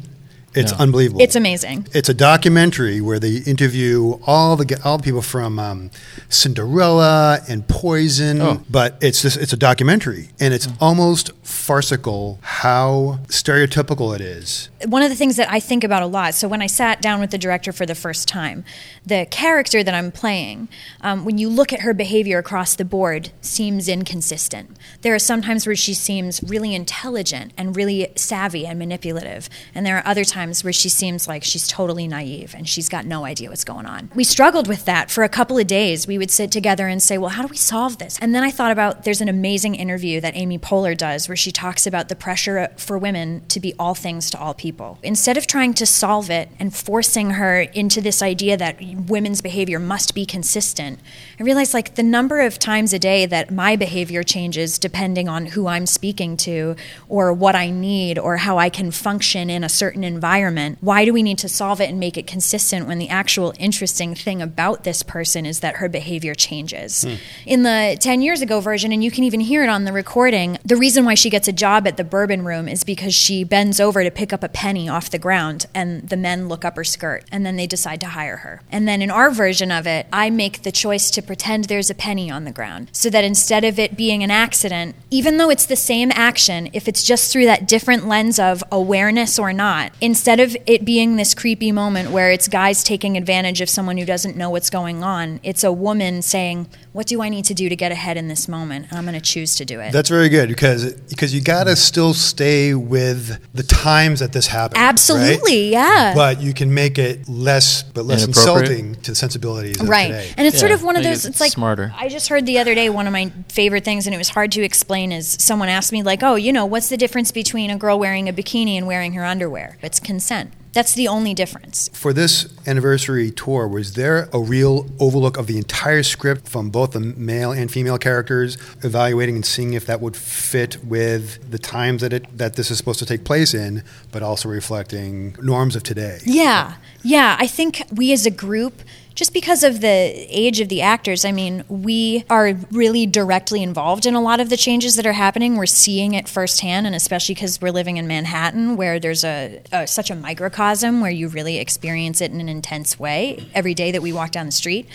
It's 0.56 0.72
No. 0.72 0.78
unbelievable. 0.78 1.20
It's 1.20 1.36
amazing. 1.36 1.86
It's 1.92 2.08
a 2.08 2.14
documentary 2.14 3.00
where 3.00 3.18
they 3.20 3.36
interview 3.46 4.18
all 4.26 4.56
the 4.56 4.80
all 4.84 4.96
the 4.98 5.04
people 5.04 5.22
from 5.22 5.58
um, 5.58 5.90
Cinderella 6.28 7.40
and 7.48 7.66
Poison, 7.66 8.40
Oh. 8.40 8.62
but 8.70 8.96
it's 9.00 9.20
just, 9.22 9.36
it's 9.36 9.52
a 9.52 9.56
documentary 9.56 10.28
and 10.38 10.54
it's 10.54 10.68
almost 10.80 11.32
farcical 11.42 12.38
how 12.42 13.18
stereotypical 13.28 14.14
it 14.14 14.20
is. 14.20 14.68
one 14.86 15.02
of 15.02 15.10
the 15.10 15.16
things 15.16 15.34
that 15.36 15.50
I 15.50 15.58
think 15.58 15.82
about 15.82 16.02
a 16.02 16.06
lot. 16.06 16.34
So 16.34 16.46
when 16.46 16.62
I 16.62 16.66
sat 16.68 17.02
down 17.02 17.18
with 17.18 17.30
the 17.30 17.38
director 17.38 17.72
for 17.72 17.84
the 17.86 17.94
first 17.94 18.28
time, 18.28 18.64
the 19.04 19.26
character 19.30 19.82
that 19.82 19.94
I'm 19.94 20.12
playing, 20.12 20.68
um, 21.00 21.24
when 21.24 21.38
you 21.38 21.48
look 21.48 21.72
at 21.72 21.80
her 21.80 21.92
behavior 21.92 22.38
across 22.38 22.76
the 22.76 22.84
board, 22.84 23.30
seems 23.40 23.88
inconsistent. 23.88 24.76
There 25.02 25.14
are 25.14 25.18
some 25.18 25.42
times 25.42 25.66
where 25.66 25.74
she 25.74 25.92
seems 25.94 26.40
really 26.46 26.72
intelligent 26.74 27.52
and 27.56 27.74
really 27.74 28.12
savvy 28.14 28.64
and 28.66 28.78
manipulative, 28.78 29.48
and 29.74 29.84
there 29.84 29.96
are 29.96 30.06
other 30.06 30.24
times 30.24 30.45
times 30.46 30.62
where 30.62 30.72
she 30.72 30.88
seems 30.88 31.26
like 31.26 31.42
she's 31.42 31.66
totally 31.66 32.06
naive 32.06 32.54
and 32.56 32.68
she's 32.68 32.88
got 32.88 33.04
no 33.04 33.24
idea 33.24 33.48
what's 33.50 33.64
going 33.64 33.84
on. 33.84 34.10
We 34.14 34.22
struggled 34.22 34.68
with 34.68 34.84
that 34.84 35.10
for 35.10 35.24
a 35.24 35.28
couple 35.28 35.58
of 35.58 35.66
days. 35.66 36.06
We 36.06 36.18
would 36.18 36.30
sit 36.30 36.52
together 36.52 36.86
and 36.86 37.02
say, 37.02 37.18
well, 37.18 37.30
how 37.30 37.42
do 37.42 37.48
we 37.48 37.56
solve 37.56 37.98
this? 37.98 38.16
And 38.20 38.32
then 38.32 38.44
I 38.44 38.50
thought 38.52 38.70
about 38.70 39.02
there's 39.02 39.20
an 39.20 39.28
amazing 39.28 39.74
interview 39.74 40.20
that 40.20 40.36
Amy 40.36 40.58
Poehler 40.58 40.96
does 40.96 41.28
where 41.28 41.36
she 41.36 41.50
talks 41.50 41.86
about 41.86 42.08
the 42.08 42.14
pressure 42.14 42.68
for 42.76 42.96
women 42.96 43.44
to 43.48 43.58
be 43.58 43.74
all 43.78 43.94
things 43.94 44.30
to 44.30 44.38
all 44.38 44.54
people. 44.54 44.98
Instead 45.02 45.36
of 45.36 45.46
trying 45.48 45.74
to 45.74 45.86
solve 45.86 46.30
it 46.30 46.48
and 46.60 46.74
forcing 46.74 47.30
her 47.30 47.62
into 47.62 48.00
this 48.00 48.22
idea 48.22 48.56
that 48.56 48.78
women's 49.08 49.40
behavior 49.40 49.80
must 49.80 50.14
be 50.14 50.24
consistent, 50.24 51.00
I 51.40 51.42
realized 51.42 51.74
like 51.74 51.96
the 51.96 52.04
number 52.04 52.40
of 52.40 52.60
times 52.60 52.92
a 52.92 52.98
day 53.00 53.26
that 53.26 53.50
my 53.50 53.74
behavior 53.74 54.22
changes 54.22 54.78
depending 54.78 55.28
on 55.28 55.46
who 55.46 55.66
I'm 55.66 55.86
speaking 55.86 56.36
to 56.38 56.76
or 57.08 57.32
what 57.32 57.56
I 57.56 57.70
need 57.70 58.16
or 58.18 58.36
how 58.36 58.58
I 58.58 58.68
can 58.70 58.92
function 58.92 59.50
in 59.50 59.64
a 59.64 59.68
certain 59.68 60.04
environment. 60.04 60.35
Why 60.80 61.04
do 61.04 61.12
we 61.12 61.22
need 61.22 61.38
to 61.38 61.48
solve 61.48 61.80
it 61.80 61.88
and 61.90 61.98
make 61.98 62.16
it 62.16 62.26
consistent 62.26 62.86
when 62.86 62.98
the 62.98 63.08
actual 63.08 63.52
interesting 63.58 64.14
thing 64.14 64.42
about 64.42 64.84
this 64.84 65.02
person 65.02 65.46
is 65.46 65.60
that 65.60 65.76
her 65.76 65.88
behavior 65.88 66.34
changes? 66.34 67.02
Hmm. 67.02 67.14
In 67.44 67.62
the 67.62 67.96
10 68.00 68.22
years 68.22 68.40
ago 68.40 68.60
version, 68.60 68.92
and 68.92 69.02
you 69.02 69.10
can 69.10 69.24
even 69.24 69.40
hear 69.40 69.62
it 69.62 69.68
on 69.68 69.84
the 69.84 69.92
recording, 69.92 70.58
the 70.64 70.76
reason 70.76 71.04
why 71.04 71.14
she 71.14 71.30
gets 71.30 71.48
a 71.48 71.52
job 71.52 71.86
at 71.86 71.96
the 71.96 72.04
bourbon 72.04 72.44
room 72.44 72.68
is 72.68 72.84
because 72.84 73.14
she 73.14 73.44
bends 73.44 73.80
over 73.80 74.02
to 74.02 74.10
pick 74.10 74.32
up 74.32 74.42
a 74.42 74.48
penny 74.48 74.88
off 74.88 75.10
the 75.10 75.18
ground 75.18 75.66
and 75.74 76.08
the 76.08 76.16
men 76.16 76.48
look 76.48 76.64
up 76.64 76.76
her 76.76 76.84
skirt 76.84 77.24
and 77.32 77.44
then 77.44 77.56
they 77.56 77.66
decide 77.66 78.00
to 78.00 78.08
hire 78.08 78.38
her. 78.38 78.62
And 78.70 78.86
then 78.86 79.02
in 79.02 79.10
our 79.10 79.30
version 79.30 79.70
of 79.70 79.86
it, 79.86 80.06
I 80.12 80.30
make 80.30 80.62
the 80.62 80.72
choice 80.72 81.10
to 81.12 81.22
pretend 81.22 81.64
there's 81.64 81.90
a 81.90 81.94
penny 81.94 82.30
on 82.30 82.44
the 82.44 82.52
ground 82.52 82.88
so 82.92 83.10
that 83.10 83.24
instead 83.24 83.64
of 83.64 83.78
it 83.78 83.96
being 83.96 84.22
an 84.22 84.30
accident, 84.30 84.96
even 85.10 85.36
though 85.36 85.50
it's 85.50 85.66
the 85.66 85.76
same 85.76 86.10
action, 86.12 86.68
if 86.72 86.88
it's 86.88 87.04
just 87.04 87.32
through 87.32 87.46
that 87.46 87.68
different 87.68 88.06
lens 88.06 88.38
of 88.38 88.62
awareness 88.70 89.38
or 89.38 89.52
not, 89.52 89.92
instead 90.16 90.40
of 90.40 90.56
it 90.64 90.82
being 90.82 91.16
this 91.16 91.34
creepy 91.34 91.70
moment 91.70 92.10
where 92.10 92.30
it's 92.30 92.48
guys 92.48 92.82
taking 92.82 93.18
advantage 93.18 93.60
of 93.60 93.68
someone 93.68 93.98
who 93.98 94.04
doesn't 94.06 94.34
know 94.34 94.48
what's 94.48 94.70
going 94.70 95.04
on, 95.04 95.38
it's 95.42 95.62
a 95.62 95.70
woman 95.70 96.22
saying, 96.22 96.66
What 96.94 97.06
do 97.06 97.20
I 97.20 97.28
need 97.28 97.44
to 97.44 97.54
do 97.54 97.68
to 97.68 97.76
get 97.76 97.92
ahead 97.92 98.16
in 98.16 98.26
this 98.26 98.48
moment? 98.48 98.86
And 98.88 98.96
I'm 98.96 99.04
going 99.04 99.12
to 99.12 99.20
choose 99.20 99.56
to 99.56 99.66
do 99.66 99.78
it. 99.78 99.92
That's 99.92 100.08
very 100.08 100.30
good 100.30 100.48
because 100.48 100.94
because 100.94 101.34
you 101.34 101.42
got 101.42 101.64
to 101.64 101.76
still 101.76 102.14
stay 102.14 102.72
with 102.72 103.38
the 103.52 103.62
times 103.62 104.20
that 104.20 104.32
this 104.32 104.46
happened. 104.46 104.78
Absolutely, 104.78 105.64
right? 105.64 105.72
yeah. 105.72 106.14
But 106.14 106.40
you 106.40 106.54
can 106.54 106.72
make 106.72 106.96
it 106.96 107.28
less 107.28 107.82
but 107.82 108.06
less 108.06 108.26
insulting 108.26 108.94
to 109.02 109.10
the 109.10 109.14
sensibilities 109.14 109.78
right. 109.82 110.06
Today. 110.06 110.32
And 110.38 110.46
it's 110.46 110.56
yeah, 110.56 110.60
sort 110.60 110.72
of 110.72 110.82
one 110.82 110.96
of 110.96 111.02
those 111.02 111.26
it's 111.26 111.40
like 111.40 111.52
smarter. 111.52 111.92
I 111.94 112.08
just 112.08 112.30
heard 112.30 112.46
the 112.46 112.58
other 112.58 112.74
day 112.74 112.88
one 112.88 113.06
of 113.06 113.12
my 113.12 113.30
favorite 113.50 113.84
things 113.84 114.06
and 114.06 114.14
it 114.14 114.18
was 114.18 114.30
hard 114.30 114.50
to 114.52 114.62
explain 114.62 115.12
is 115.12 115.36
someone 115.38 115.68
asked 115.68 115.92
me 115.92 116.02
like, 116.02 116.22
"Oh, 116.22 116.36
you 116.36 116.54
know, 116.54 116.64
what's 116.64 116.88
the 116.88 116.96
difference 116.96 117.32
between 117.32 117.68
a 117.68 117.76
girl 117.76 117.98
wearing 117.98 118.30
a 118.30 118.32
bikini 118.32 118.78
and 118.78 118.86
wearing 118.86 119.12
her 119.12 119.26
underwear?" 119.26 119.76
It's 119.82 120.00
consent. 120.06 120.52
That's 120.72 120.92
the 120.92 121.08
only 121.08 121.32
difference. 121.32 121.88
For 121.94 122.12
this 122.12 122.52
anniversary 122.66 123.30
tour, 123.30 123.66
was 123.66 123.94
there 123.94 124.28
a 124.30 124.38
real 124.38 124.86
overlook 125.00 125.38
of 125.38 125.46
the 125.46 125.56
entire 125.56 126.02
script 126.02 126.46
from 126.46 126.68
both 126.68 126.92
the 126.92 127.00
male 127.00 127.50
and 127.50 127.70
female 127.70 127.96
characters, 127.96 128.58
evaluating 128.84 129.36
and 129.36 129.46
seeing 129.46 129.72
if 129.72 129.86
that 129.86 130.02
would 130.02 130.14
fit 130.14 130.84
with 130.84 131.50
the 131.50 131.58
times 131.58 132.02
that 132.02 132.12
it 132.12 132.24
that 132.36 132.56
this 132.56 132.70
is 132.70 132.76
supposed 132.76 132.98
to 132.98 133.06
take 133.06 133.24
place 133.24 133.54
in, 133.54 133.82
but 134.12 134.22
also 134.22 134.50
reflecting 134.50 135.34
norms 135.40 135.76
of 135.76 135.82
today? 135.82 136.18
Yeah, 136.24 136.74
yeah. 137.02 137.38
I 137.40 137.46
think 137.46 137.82
we 137.90 138.12
as 138.12 138.26
a 138.26 138.30
group 138.30 138.82
just 139.16 139.32
because 139.32 139.64
of 139.64 139.80
the 139.80 139.88
age 139.88 140.60
of 140.60 140.68
the 140.68 140.82
actors, 140.82 141.24
I 141.24 141.32
mean, 141.32 141.64
we 141.68 142.24
are 142.28 142.52
really 142.70 143.06
directly 143.06 143.62
involved 143.62 144.04
in 144.04 144.14
a 144.14 144.20
lot 144.20 144.40
of 144.40 144.50
the 144.50 144.58
changes 144.58 144.94
that 144.96 145.06
are 145.06 145.14
happening. 145.14 145.56
We're 145.56 145.64
seeing 145.64 146.12
it 146.12 146.28
firsthand, 146.28 146.86
and 146.86 146.94
especially 146.94 147.34
because 147.34 147.60
we're 147.60 147.70
living 147.70 147.96
in 147.96 148.06
Manhattan, 148.06 148.76
where 148.76 149.00
there's 149.00 149.24
a, 149.24 149.62
a, 149.72 149.86
such 149.86 150.10
a 150.10 150.14
microcosm 150.14 151.00
where 151.00 151.10
you 151.10 151.28
really 151.28 151.56
experience 151.56 152.20
it 152.20 152.30
in 152.30 152.42
an 152.42 152.48
intense 152.50 153.00
way 153.00 153.48
every 153.54 153.72
day 153.72 153.90
that 153.90 154.02
we 154.02 154.12
walk 154.12 154.32
down 154.32 154.44
the 154.44 154.52
street. 154.52 154.86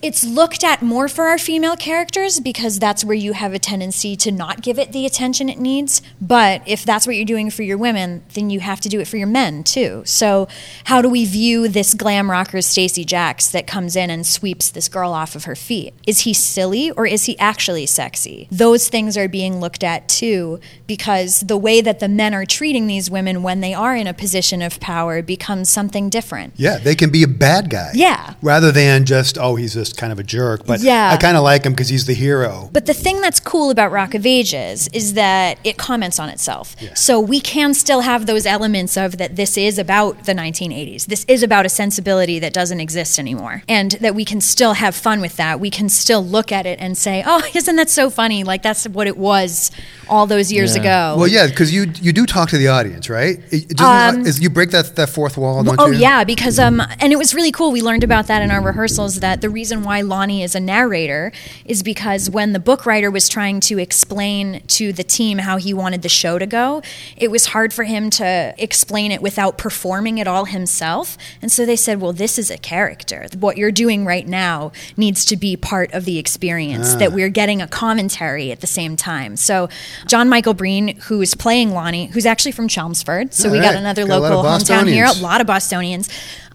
It's 0.00 0.24
looked 0.24 0.62
at 0.62 0.80
more 0.80 1.08
for 1.08 1.24
our 1.24 1.38
female 1.38 1.76
characters 1.76 2.38
because 2.38 2.78
that's 2.78 3.04
where 3.04 3.16
you 3.16 3.32
have 3.32 3.52
a 3.52 3.58
tendency 3.58 4.14
to 4.16 4.30
not 4.30 4.62
give 4.62 4.78
it 4.78 4.92
the 4.92 5.04
attention 5.04 5.48
it 5.48 5.58
needs. 5.58 6.02
But 6.20 6.62
if 6.66 6.84
that's 6.84 7.04
what 7.04 7.16
you're 7.16 7.24
doing 7.24 7.50
for 7.50 7.62
your 7.62 7.78
women, 7.78 8.22
then 8.34 8.48
you 8.48 8.60
have 8.60 8.80
to 8.82 8.88
do 8.88 9.00
it 9.00 9.08
for 9.08 9.16
your 9.16 9.26
men 9.26 9.64
too. 9.64 10.02
So, 10.04 10.46
how 10.84 11.02
do 11.02 11.08
we 11.08 11.24
view 11.24 11.66
this 11.66 11.94
glam 11.94 12.30
rocker 12.30 12.58
Stacee 12.58 13.04
Jaxx 13.04 13.50
that 13.50 13.66
comes 13.66 13.96
in 13.96 14.08
and 14.08 14.24
sweeps 14.24 14.70
this 14.70 14.88
girl 14.88 15.12
off 15.12 15.34
of 15.34 15.44
her 15.44 15.56
feet? 15.56 15.94
Is 16.06 16.20
he 16.20 16.32
silly 16.32 16.92
or 16.92 17.04
is 17.04 17.24
he 17.24 17.36
actually 17.38 17.86
sexy? 17.86 18.46
Those 18.52 18.88
things 18.88 19.16
are 19.16 19.28
being 19.28 19.58
looked 19.60 19.82
at 19.82 20.08
too 20.08 20.60
because 20.86 21.40
the 21.40 21.56
way 21.56 21.80
that 21.80 21.98
the 21.98 22.08
men 22.08 22.34
are 22.34 22.46
treating 22.46 22.86
these 22.86 23.10
women 23.10 23.42
when 23.42 23.60
they 23.60 23.74
are 23.74 23.96
in 23.96 24.06
a 24.06 24.14
position 24.14 24.62
of 24.62 24.78
power 24.78 25.22
becomes 25.22 25.68
something 25.68 26.08
different. 26.08 26.54
Yeah, 26.56 26.78
they 26.78 26.94
can 26.94 27.10
be 27.10 27.24
a 27.24 27.28
bad 27.28 27.68
guy. 27.68 27.90
Yeah. 27.94 28.34
Rather 28.42 28.70
than 28.70 29.04
just, 29.04 29.36
oh, 29.38 29.56
he's 29.56 29.74
a 29.74 29.87
just 29.88 29.98
kind 29.98 30.12
of 30.12 30.18
a 30.18 30.22
jerk. 30.22 30.66
But 30.66 30.80
yeah. 30.80 31.10
I 31.12 31.16
kind 31.16 31.36
of 31.36 31.42
like 31.42 31.64
him 31.64 31.72
because 31.72 31.88
he's 31.88 32.06
the 32.06 32.14
hero. 32.14 32.68
But 32.72 32.86
the 32.86 32.94
thing 32.94 33.20
that's 33.20 33.40
cool 33.40 33.70
about 33.70 33.90
Rock 33.90 34.14
of 34.14 34.26
Ages 34.26 34.88
is 34.92 35.14
that 35.14 35.58
it 35.64 35.76
comments 35.76 36.18
on 36.18 36.28
itself. 36.28 36.76
Yeah. 36.80 36.94
So 36.94 37.18
we 37.20 37.40
can 37.40 37.74
still 37.74 38.00
have 38.00 38.26
those 38.26 38.46
elements 38.46 38.96
of 38.96 39.18
that 39.18 39.36
this 39.36 39.56
is 39.56 39.78
about 39.78 40.24
the 40.24 40.32
1980s. 40.32 41.06
This 41.06 41.24
is 41.28 41.42
about 41.42 41.66
a 41.66 41.68
sensibility 41.68 42.38
that 42.38 42.52
doesn't 42.52 42.80
exist 42.80 43.18
anymore. 43.18 43.62
And 43.68 43.92
that 43.92 44.14
we 44.14 44.24
can 44.24 44.40
still 44.40 44.74
have 44.74 44.94
fun 44.94 45.20
with 45.20 45.36
that. 45.36 45.60
We 45.60 45.70
can 45.70 45.88
still 45.88 46.24
look 46.24 46.52
at 46.52 46.66
it 46.66 46.78
and 46.80 46.96
say, 46.96 47.22
oh, 47.26 47.42
isn't 47.54 47.76
that 47.76 47.90
so 47.90 48.10
funny? 48.10 48.44
Like 48.44 48.62
that's 48.62 48.86
what 48.88 49.06
it 49.06 49.16
was 49.16 49.70
all 50.08 50.26
those 50.26 50.52
years 50.52 50.74
yeah. 50.74 50.82
ago. 50.82 51.18
Well, 51.18 51.28
yeah, 51.28 51.46
because 51.46 51.72
you 51.72 51.86
you 52.00 52.12
do 52.12 52.26
talk 52.26 52.50
to 52.50 52.58
the 52.58 52.68
audience, 52.68 53.08
right? 53.08 53.38
Um, 53.80 54.26
is, 54.26 54.40
you 54.40 54.50
break 54.50 54.70
that, 54.70 54.96
that 54.96 55.08
fourth 55.08 55.36
wall, 55.36 55.62
don't 55.62 55.78
oh, 55.78 55.86
you? 55.86 55.98
yeah, 55.98 56.24
because 56.24 56.58
um, 56.58 56.80
and 57.00 57.12
it 57.12 57.16
was 57.16 57.34
really 57.34 57.52
cool. 57.52 57.72
We 57.72 57.82
learned 57.82 58.04
about 58.04 58.26
that 58.28 58.42
in 58.42 58.50
our 58.50 58.62
rehearsals. 58.62 59.20
That 59.20 59.40
the 59.40 59.50
reason 59.50 59.77
why 59.84 60.00
Lonnie 60.00 60.42
is 60.42 60.54
a 60.54 60.60
narrator 60.60 61.32
is 61.64 61.82
because 61.82 62.30
when 62.30 62.52
the 62.52 62.58
book 62.58 62.86
writer 62.86 63.10
was 63.10 63.28
trying 63.28 63.60
to 63.60 63.78
explain 63.78 64.62
to 64.68 64.92
the 64.92 65.04
team 65.04 65.38
how 65.38 65.56
he 65.56 65.72
wanted 65.74 66.02
the 66.02 66.08
show 66.08 66.38
to 66.38 66.46
go, 66.46 66.82
it 67.16 67.30
was 67.30 67.46
hard 67.46 67.72
for 67.72 67.84
him 67.84 68.10
to 68.10 68.54
explain 68.58 69.12
it 69.12 69.22
without 69.22 69.58
performing 69.58 70.18
it 70.18 70.26
all 70.26 70.44
himself. 70.44 71.16
And 71.40 71.50
so 71.50 71.64
they 71.66 71.76
said, 71.76 72.00
"Well, 72.00 72.12
this 72.12 72.38
is 72.38 72.50
a 72.50 72.58
character. 72.58 73.26
What 73.38 73.56
you're 73.56 73.72
doing 73.72 74.04
right 74.04 74.26
now 74.26 74.72
needs 74.96 75.24
to 75.26 75.36
be 75.36 75.56
part 75.56 75.92
of 75.92 76.04
the 76.04 76.18
experience. 76.18 76.94
Ah. 76.94 76.98
That 76.98 77.12
we're 77.12 77.28
getting 77.28 77.60
a 77.62 77.68
commentary 77.68 78.50
at 78.50 78.60
the 78.60 78.66
same 78.66 78.96
time." 78.96 79.36
So 79.36 79.68
John 80.06 80.28
Michael 80.28 80.54
Breen, 80.54 80.96
who 81.02 81.20
is 81.22 81.34
playing 81.34 81.72
Lonnie, 81.72 82.06
who's 82.06 82.26
actually 82.26 82.52
from 82.52 82.68
Chelmsford. 82.68 83.34
So 83.34 83.48
All 83.48 83.52
we 83.52 83.58
right. 83.58 83.66
got 83.66 83.76
another 83.76 84.06
got 84.06 84.20
local 84.20 84.42
hometown 84.42 84.88
here, 84.88 85.04
a 85.04 85.12
lot 85.22 85.40
of 85.40 85.46
Bostonians. 85.46 86.08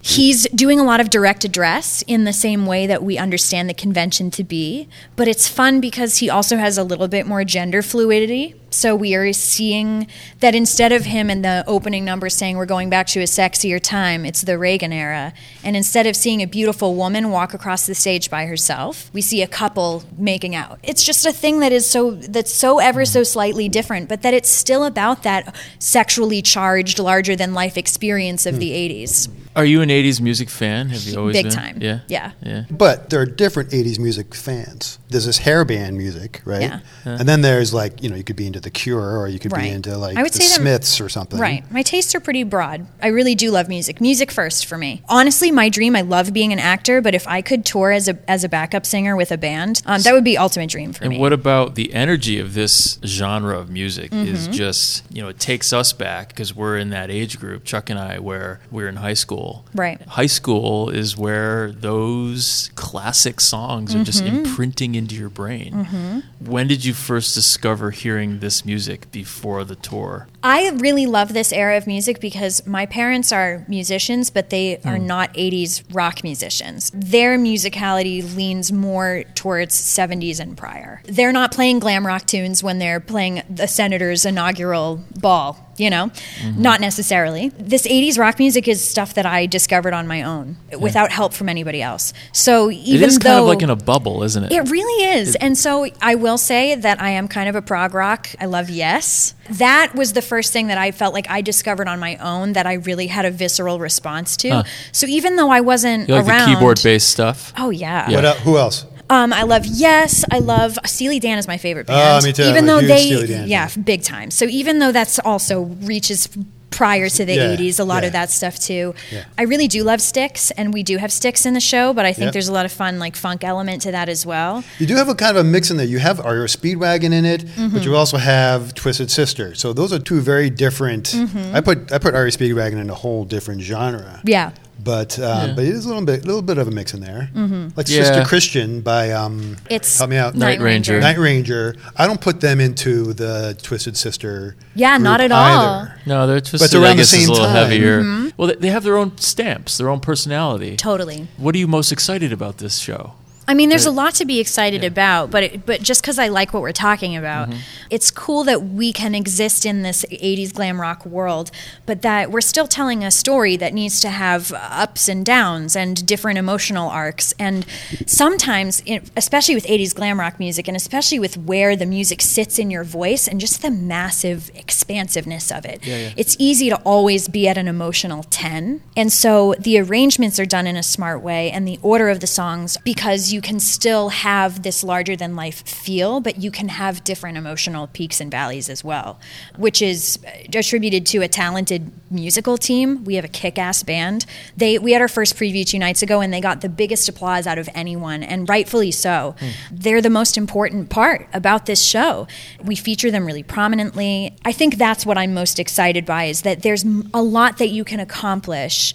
He's 0.06 0.46
doing 0.50 0.78
a 0.78 0.84
lot 0.84 1.00
of 1.00 1.08
direct 1.08 1.46
address 1.46 2.04
in 2.06 2.24
the 2.24 2.34
same 2.34 2.66
way 2.66 2.86
that 2.86 3.02
we 3.02 3.16
understand 3.16 3.70
the 3.70 3.74
convention 3.74 4.30
to 4.32 4.44
be, 4.44 4.86
but 5.16 5.28
it's 5.28 5.48
fun 5.48 5.80
because 5.80 6.18
he 6.18 6.28
also 6.28 6.58
has 6.58 6.76
a 6.76 6.84
little 6.84 7.08
bit 7.08 7.26
more 7.26 7.42
gender 7.42 7.80
fluidity. 7.80 8.54
So 8.74 8.96
we 8.96 9.14
are 9.14 9.32
seeing 9.32 10.08
that 10.40 10.54
instead 10.54 10.92
of 10.92 11.04
him 11.04 11.30
in 11.30 11.42
the 11.42 11.62
opening 11.66 12.04
number 12.04 12.28
saying 12.28 12.56
we're 12.56 12.66
going 12.66 12.90
back 12.90 13.06
to 13.08 13.20
a 13.20 13.24
sexier 13.24 13.80
time, 13.80 14.26
it's 14.26 14.42
the 14.42 14.58
Reagan 14.58 14.92
era. 14.92 15.32
And 15.62 15.76
instead 15.76 16.08
of 16.08 16.16
seeing 16.16 16.42
a 16.42 16.46
beautiful 16.46 16.96
woman 16.96 17.30
walk 17.30 17.54
across 17.54 17.86
the 17.86 17.94
stage 17.94 18.30
by 18.30 18.46
herself, 18.46 19.10
we 19.12 19.20
see 19.20 19.42
a 19.42 19.46
couple 19.46 20.02
making 20.18 20.56
out. 20.56 20.80
It's 20.82 21.04
just 21.04 21.24
a 21.24 21.32
thing 21.32 21.60
that 21.60 21.70
is 21.70 21.88
so 21.88 22.10
that's 22.10 22.52
so 22.52 22.80
ever 22.80 23.04
so 23.04 23.22
slightly 23.22 23.68
different, 23.68 24.08
but 24.08 24.22
that 24.22 24.34
it's 24.34 24.50
still 24.50 24.84
about 24.84 25.22
that 25.22 25.54
sexually 25.78 26.42
charged 26.42 26.98
larger 26.98 27.36
than 27.36 27.54
life 27.54 27.78
experience 27.78 28.44
of 28.44 28.58
the 28.58 28.70
hmm. 28.70 28.92
80s. 28.92 29.28
Are 29.56 29.64
you 29.64 29.82
an 29.82 29.88
'80s 29.88 30.20
music 30.20 30.50
fan? 30.50 30.88
Have 30.88 31.02
you 31.02 31.16
always 31.16 31.36
big 31.36 31.44
been? 31.44 31.52
time? 31.52 31.78
Yeah, 31.80 32.00
yeah, 32.08 32.32
yeah. 32.42 32.64
But 32.70 33.10
there 33.10 33.20
are 33.20 33.26
different 33.26 33.70
'80s 33.70 34.00
music 34.00 34.34
fans. 34.34 34.98
There's 35.10 35.26
this 35.26 35.38
hair 35.38 35.64
band 35.64 35.96
music, 35.96 36.42
right? 36.44 36.62
Yeah. 36.62 36.80
And 37.04 37.28
then 37.28 37.42
there's 37.42 37.72
like 37.72 38.02
you 38.02 38.10
know 38.10 38.16
you 38.16 38.24
could 38.24 38.34
be 38.34 38.48
into 38.48 38.60
The 38.64 38.70
Cure 38.70 39.18
or 39.18 39.28
you 39.28 39.38
could 39.38 39.52
right. 39.52 39.62
be 39.62 39.68
into 39.68 39.96
like 39.96 40.16
I 40.16 40.22
would 40.22 40.32
the 40.32 40.40
say 40.40 40.60
Smiths 40.60 41.00
or 41.00 41.08
something. 41.08 41.38
Right. 41.38 41.70
My 41.70 41.82
tastes 41.82 42.14
are 42.14 42.20
pretty 42.20 42.42
broad. 42.42 42.86
I 43.00 43.08
really 43.08 43.36
do 43.36 43.52
love 43.52 43.68
music. 43.68 44.00
Music 44.00 44.32
first 44.32 44.66
for 44.66 44.76
me. 44.76 45.02
Honestly, 45.08 45.52
my 45.52 45.68
dream. 45.68 45.94
I 45.94 46.00
love 46.00 46.32
being 46.32 46.52
an 46.52 46.58
actor, 46.58 47.00
but 47.00 47.14
if 47.14 47.28
I 47.28 47.40
could 47.40 47.64
tour 47.64 47.92
as 47.92 48.08
a 48.08 48.18
as 48.28 48.42
a 48.42 48.48
backup 48.48 48.84
singer 48.84 49.14
with 49.14 49.30
a 49.30 49.38
band, 49.38 49.82
um, 49.86 50.02
that 50.02 50.12
would 50.12 50.24
be 50.24 50.36
ultimate 50.36 50.70
dream 50.70 50.92
for 50.92 51.04
and 51.04 51.10
me. 51.10 51.16
And 51.16 51.20
what 51.20 51.32
about 51.32 51.76
the 51.76 51.94
energy 51.94 52.40
of 52.40 52.54
this 52.54 52.98
genre 53.04 53.56
of 53.56 53.70
music? 53.70 54.10
Mm-hmm. 54.10 54.34
Is 54.34 54.48
just 54.48 55.04
you 55.14 55.22
know 55.22 55.28
it 55.28 55.38
takes 55.38 55.72
us 55.72 55.92
back 55.92 56.28
because 56.30 56.54
we're 56.54 56.76
in 56.76 56.90
that 56.90 57.10
age 57.10 57.38
group. 57.38 57.64
Chuck 57.64 57.88
and 57.88 57.98
I, 57.98 58.18
where 58.18 58.60
we're 58.72 58.88
in 58.88 58.96
high 58.96 59.14
school. 59.14 59.64
Right. 59.74 60.00
High 60.02 60.24
high 60.24 60.28
school 60.28 60.88
is 60.88 61.18
where 61.18 61.70
those 61.70 62.70
classic 62.76 63.38
songs 63.38 63.90
mm-hmm. 63.90 64.00
are 64.00 64.04
just 64.04 64.24
mm-hmm. 64.24 64.36
imprinting 64.36 64.94
into 64.94 65.14
your 65.14 65.28
brain. 65.28 65.84
Mm-hmm. 65.84 66.50
When 66.50 66.66
did 66.66 66.82
you 66.82 66.94
first 66.94 67.34
discover 67.34 67.90
hearing 67.90 68.38
this 68.38 68.53
music 68.62 69.10
before 69.10 69.64
the 69.64 69.76
tour? 69.76 70.28
I 70.42 70.68
really 70.70 71.06
love 71.06 71.32
this 71.32 71.52
era 71.52 71.78
of 71.78 71.86
music 71.86 72.20
because 72.20 72.66
my 72.66 72.84
parents 72.84 73.32
are 73.32 73.64
musicians, 73.68 74.28
but 74.28 74.50
they 74.50 74.76
are 74.78 74.98
mm. 74.98 75.06
not 75.06 75.32
80s 75.32 75.82
rock 75.94 76.22
musicians. 76.22 76.90
Their 76.94 77.38
musicality 77.38 78.36
leans 78.36 78.70
more 78.70 79.24
towards 79.34 79.74
70s 79.74 80.40
and 80.40 80.56
prior. 80.56 81.00
They're 81.04 81.32
not 81.32 81.52
playing 81.52 81.78
glam 81.78 82.06
rock 82.06 82.26
tunes 82.26 82.62
when 82.62 82.78
they're 82.78 83.00
playing 83.00 83.42
the 83.48 83.66
senator's 83.66 84.26
inaugural 84.26 85.02
ball. 85.18 85.63
You 85.76 85.90
know, 85.90 86.06
mm-hmm. 86.06 86.62
not 86.62 86.80
necessarily. 86.80 87.48
This 87.50 87.86
80s 87.86 88.18
rock 88.18 88.38
music 88.38 88.68
is 88.68 88.86
stuff 88.86 89.14
that 89.14 89.26
I 89.26 89.46
discovered 89.46 89.92
on 89.92 90.06
my 90.06 90.22
own 90.22 90.56
without 90.78 91.10
help 91.10 91.32
from 91.32 91.48
anybody 91.48 91.82
else. 91.82 92.12
So 92.32 92.70
even 92.70 93.08
is 93.08 93.18
though 93.18 93.28
kind 93.28 93.40
of 93.40 93.46
like 93.46 93.62
in 93.62 93.70
a 93.70 93.76
bubble, 93.76 94.22
isn't 94.22 94.44
it? 94.44 94.52
it 94.52 94.70
really 94.70 95.04
is. 95.18 95.34
And 95.36 95.58
so 95.58 95.88
I 96.00 96.14
will 96.14 96.38
say 96.38 96.74
that 96.74 97.00
I 97.00 97.10
am 97.10 97.28
kind 97.28 97.48
of 97.48 97.56
a 97.56 97.62
prog 97.62 97.94
rock. 97.94 98.28
I 98.40 98.46
love 98.46 98.70
Yes. 98.70 99.34
That 99.50 99.94
was 99.94 100.14
the 100.14 100.22
first 100.22 100.52
thing 100.52 100.68
that 100.68 100.78
I 100.78 100.90
felt 100.90 101.12
like 101.12 101.28
I 101.28 101.42
discovered 101.42 101.86
on 101.86 102.00
my 102.00 102.16
own 102.16 102.54
that 102.54 102.66
I 102.66 102.74
really 102.74 103.08
had 103.08 103.24
a 103.24 103.30
visceral 103.30 103.78
response 103.78 104.36
to. 104.38 104.50
Huh. 104.50 104.64
So 104.92 105.06
even 105.06 105.36
though 105.36 105.50
I 105.50 105.60
wasn't 105.60 106.08
You 106.08 106.14
like 106.14 106.26
around, 106.26 106.50
the 106.50 106.56
keyboard 106.56 106.80
based 106.82 107.10
stuff? 107.10 107.52
Oh 107.58 107.70
yeah. 107.70 108.08
Yeah. 108.08 108.16
What 108.16 108.24
el- 108.24 108.34
who 108.36 108.58
else? 108.58 108.86
Um, 109.10 109.32
I 109.32 109.42
love 109.42 109.66
Yes. 109.66 110.24
I 110.30 110.38
love 110.38 110.78
Steely 110.86 111.20
Dan 111.20 111.38
is 111.38 111.46
my 111.46 111.58
favorite 111.58 111.86
Oh, 111.88 111.92
band. 111.92 112.24
me 112.24 112.32
too. 112.32 112.44
Even 112.44 112.64
a 112.64 112.66
though 112.66 112.80
they, 112.80 113.04
Steely 113.06 113.26
Dan 113.26 113.48
yeah, 113.48 113.66
fan. 113.66 113.82
big 113.82 114.02
time. 114.02 114.30
So 114.30 114.46
even 114.46 114.78
though 114.78 114.92
that's 114.92 115.18
also 115.18 115.62
reaches 115.82 116.28
prior 116.70 117.08
to 117.08 117.24
the 117.24 117.34
Yeah, 117.36 117.54
80s, 117.54 117.78
a 117.78 117.84
lot 117.84 118.02
yeah. 118.02 118.08
of 118.08 118.12
that 118.14 118.32
stuff 118.32 118.58
too. 118.58 118.94
Yeah. 119.12 119.24
I 119.38 119.42
really 119.42 119.68
do 119.68 119.84
love 119.84 120.00
Styx, 120.02 120.50
and 120.52 120.74
we 120.74 120.82
do 120.82 120.96
have 120.96 121.12
Styx 121.12 121.46
in 121.46 121.54
the 121.54 121.60
show, 121.60 121.92
but 121.92 122.04
I 122.04 122.12
think 122.12 122.24
Yep. 122.26 122.32
there's 122.32 122.48
a 122.48 122.52
lot 122.52 122.64
of 122.66 122.72
fun 122.72 122.98
like 122.98 123.14
funk 123.14 123.44
element 123.44 123.82
to 123.82 123.92
that 123.92 124.08
as 124.08 124.26
well. 124.26 124.64
You 124.80 124.86
do 124.86 124.96
have 124.96 125.08
a 125.08 125.14
kind 125.14 125.36
of 125.36 125.46
a 125.46 125.48
mix 125.48 125.70
in 125.70 125.76
there. 125.76 125.86
You 125.86 126.00
have 126.00 126.18
REO 126.18 126.46
Speedwagon 126.46 127.12
in 127.12 127.24
it, 127.24 127.44
Mm-hmm. 127.46 127.68
but 127.68 127.84
you 127.84 127.94
also 127.94 128.16
have 128.16 128.74
Twisted 128.74 129.08
Sister. 129.10 129.54
So 129.54 129.72
those 129.72 129.92
are 129.92 130.00
two 130.00 130.20
very 130.20 130.50
different. 130.50 131.10
Mm-hmm. 131.12 131.54
I 131.54 131.60
put 131.60 131.92
I 131.92 131.98
put 131.98 132.12
REO 132.14 132.26
Speedwagon 132.26 132.80
in 132.80 132.90
a 132.90 132.94
whole 132.94 133.24
different 133.24 133.60
genre. 133.60 134.20
Yeah. 134.24 134.50
But 134.82 135.18
uh, 135.18 135.46
Yeah. 135.48 135.52
but 135.54 135.64
it 135.64 135.70
is 135.70 135.84
a 135.84 135.88
little 135.88 136.04
bit 136.04 136.24
little 136.26 136.42
bit 136.42 136.58
of 136.58 136.66
a 136.68 136.70
mix 136.70 136.94
in 136.94 137.00
there. 137.00 137.30
Mm-hmm. 137.34 137.68
Like 137.76 137.88
Yeah. 137.88 138.02
Sister 138.04 138.24
Christian 138.24 138.80
by 138.80 139.12
um, 139.12 139.56
It's 139.70 139.96
help 139.98 140.10
me 140.10 140.16
out 140.16 140.34
Night 140.34 140.60
Ranger. 140.60 141.00
Night 141.00 141.16
Ranger. 141.16 141.76
I 141.96 142.06
don't 142.06 142.20
put 142.20 142.40
them 142.40 142.60
into 142.60 143.12
the 143.12 143.56
Twisted 143.62 143.96
Sister. 143.96 144.56
Yeah, 144.74 144.96
group 144.96 145.04
not 145.04 145.20
at 145.20 145.32
all. 145.32 145.38
either. 145.80 146.00
No, 146.06 146.26
they're 146.26 146.40
just 146.40 146.52
But 146.54 146.62
it's 146.62 146.74
I 146.74 146.78
around 146.82 146.96
the 146.96 147.02
guess, 147.02 147.12
is 147.12 147.20
same 147.20 147.28
a 147.28 147.32
little 147.32 147.46
time. 147.46 147.54
heavier. 147.70 148.00
Mm-hmm. 148.02 148.28
Well, 148.36 148.48
they, 148.48 148.54
they 148.56 148.68
have 148.68 148.82
their 148.82 148.96
own 148.96 149.16
stamps, 149.18 149.78
their 149.78 149.88
own 149.88 150.00
personality. 150.00 150.76
Totally. 150.76 151.28
What 151.36 151.54
are 151.54 151.58
you 151.58 151.68
most 151.68 151.92
excited 151.92 152.32
about 152.32 152.58
this 152.58 152.78
show? 152.78 153.14
I 153.46 153.54
mean, 153.54 153.68
there's 153.68 153.86
a 153.86 153.90
lot 153.90 154.14
to 154.14 154.24
be 154.24 154.40
excited 154.40 154.84
about, 154.84 155.30
but 155.30 155.42
it, 155.42 155.66
but 155.66 155.82
just 155.82 156.00
because 156.00 156.18
I 156.18 156.28
like 156.28 156.54
what 156.54 156.62
we're 156.62 156.72
talking 156.72 157.16
about, 157.16 157.50
mm-hmm. 157.50 157.58
it's 157.90 158.10
cool 158.10 158.44
that 158.44 158.62
we 158.62 158.92
can 158.92 159.14
exist 159.14 159.66
in 159.66 159.82
this 159.82 160.04
'80s 160.10 160.54
glam 160.54 160.80
rock 160.80 161.04
world, 161.04 161.50
but 161.84 162.02
that 162.02 162.30
we're 162.30 162.40
still 162.40 162.66
telling 162.66 163.04
a 163.04 163.10
story 163.10 163.56
that 163.56 163.74
needs 163.74 164.00
to 164.00 164.08
have 164.08 164.52
ups 164.54 165.08
and 165.08 165.26
downs 165.26 165.76
and 165.76 166.06
different 166.06 166.38
emotional 166.38 166.88
arcs. 166.88 167.34
And 167.38 167.66
sometimes, 168.06 168.82
in, 168.86 169.04
especially 169.16 169.54
with 169.54 169.66
'80s 169.66 169.94
glam 169.94 170.18
rock 170.18 170.38
music, 170.38 170.66
and 170.66 170.76
especially 170.76 171.18
with 171.18 171.36
where 171.36 171.76
the 171.76 171.86
music 171.86 172.22
sits 172.22 172.58
in 172.58 172.70
your 172.70 172.84
voice 172.84 173.28
and 173.28 173.40
just 173.40 173.60
the 173.60 173.70
massive 173.70 174.50
expansiveness 174.54 175.52
of 175.52 175.66
it, 175.66 175.86
Yeah, 175.86 175.96
yeah. 175.96 176.12
it's 176.16 176.34
easy 176.38 176.70
to 176.70 176.76
always 176.76 177.28
be 177.28 177.46
at 177.46 177.58
an 177.58 177.68
emotional 177.68 178.22
10. 178.22 178.80
And 178.96 179.12
so 179.12 179.54
the 179.58 179.78
arrangements 179.78 180.38
are 180.38 180.46
done 180.46 180.66
in 180.66 180.76
a 180.76 180.82
smart 180.82 181.20
way 181.20 181.50
and 181.50 181.68
the 181.68 181.78
order 181.82 182.08
of 182.08 182.20
the 182.20 182.26
songs 182.26 182.78
because 182.84 183.33
you 183.34 183.40
can 183.40 183.58
still 183.58 184.10
have 184.10 184.62
this 184.62 184.84
larger 184.84 185.16
than 185.16 185.34
life 185.34 185.66
feel, 185.66 186.20
but 186.20 186.40
you 186.40 186.52
can 186.52 186.68
have 186.68 187.02
different 187.02 187.36
emotional 187.36 187.88
peaks 187.88 188.20
and 188.20 188.30
valleys 188.30 188.70
as 188.70 188.84
well, 188.84 189.18
which 189.56 189.82
is 189.82 190.20
attributed 190.54 191.04
to 191.04 191.18
a 191.18 191.26
talented 191.26 191.90
musical 192.12 192.56
team. 192.56 193.02
We 193.02 193.16
have 193.16 193.24
a 193.24 193.28
kick 193.28 193.58
ass 193.58 193.82
band. 193.82 194.24
They 194.56 194.78
we 194.78 194.92
had 194.92 195.02
our 195.02 195.08
first 195.08 195.36
preview 195.36 195.66
two 195.66 195.80
nights 195.80 196.00
ago 196.00 196.20
and 196.20 196.32
they 196.32 196.40
got 196.40 196.60
the 196.60 196.68
biggest 196.68 197.08
applause 197.08 197.46
out 197.46 197.58
of 197.58 197.68
anyone, 197.74 198.22
and 198.22 198.48
rightfully 198.48 198.92
so. 198.92 199.34
Hmm. 199.40 199.48
They're 199.72 200.00
the 200.00 200.10
most 200.10 200.38
important 200.38 200.90
part 200.90 201.26
about 201.34 201.66
this 201.66 201.82
show. 201.82 202.28
We 202.62 202.76
feature 202.76 203.10
them 203.10 203.26
really 203.26 203.42
prominently. 203.42 204.36
I 204.44 204.52
think 204.52 204.78
that's 204.78 205.04
what 205.04 205.18
I'm 205.18 205.34
most 205.34 205.58
excited 205.58 206.06
by 206.06 206.24
is 206.24 206.42
that 206.42 206.62
there's 206.62 206.84
a 207.12 207.22
lot 207.22 207.58
that 207.58 207.68
you 207.70 207.82
can 207.82 207.98
accomplish 207.98 208.94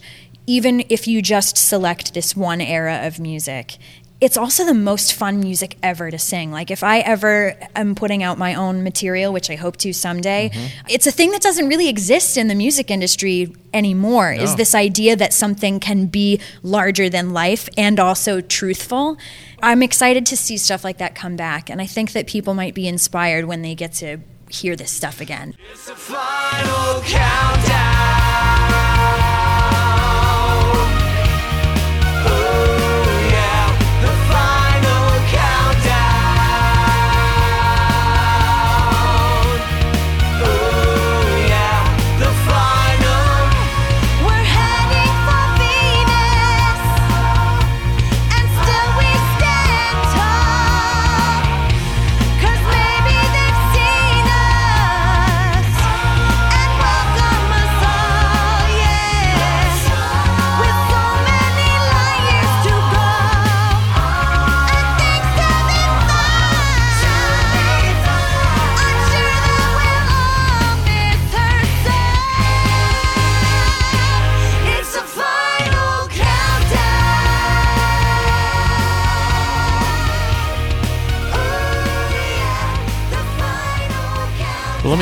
even 0.50 0.82
if 0.88 1.06
you 1.06 1.22
just 1.22 1.56
select 1.56 2.12
this 2.12 2.34
one 2.34 2.60
era 2.60 3.00
of 3.04 3.20
music. 3.20 3.76
It's 4.20 4.36
also 4.36 4.66
the 4.66 4.74
most 4.74 5.14
fun 5.14 5.40
music 5.40 5.76
ever 5.82 6.10
to 6.10 6.18
sing. 6.18 6.52
Like 6.52 6.70
if 6.70 6.82
I 6.82 7.00
ever 7.00 7.54
am 7.74 7.94
putting 7.94 8.22
out 8.22 8.36
my 8.36 8.54
own 8.54 8.82
material, 8.82 9.32
which 9.32 9.48
I 9.48 9.56
hope 9.56 9.78
to 9.78 9.94
someday, 9.94 10.50
mm-hmm. 10.52 10.86
it's 10.88 11.06
a 11.06 11.10
thing 11.10 11.30
that 11.30 11.40
doesn't 11.40 11.68
really 11.68 11.88
exist 11.88 12.36
in 12.36 12.48
the 12.48 12.54
music 12.54 12.90
industry 12.90 13.54
anymore. 13.72 14.32
Is 14.32 14.56
this 14.56 14.74
idea 14.74 15.16
that 15.16 15.32
something 15.32 15.80
can 15.80 16.06
be 16.06 16.40
larger 16.62 17.08
than 17.08 17.32
life 17.32 17.68
and 17.78 17.98
also 17.98 18.40
truthful? 18.40 19.16
I'm 19.62 19.82
excited 19.82 20.26
to 20.26 20.36
see 20.36 20.56
stuff 20.58 20.84
like 20.84 20.98
that 20.98 21.14
come 21.14 21.36
back, 21.36 21.70
and 21.70 21.80
I 21.80 21.86
think 21.86 22.12
that 22.12 22.26
people 22.26 22.54
might 22.54 22.74
be 22.74 22.88
inspired 22.88 23.44
when 23.44 23.62
they 23.62 23.74
get 23.74 23.92
to 23.94 24.18
hear 24.48 24.76
this 24.76 24.90
stuff 24.90 25.20
again. 25.20 25.54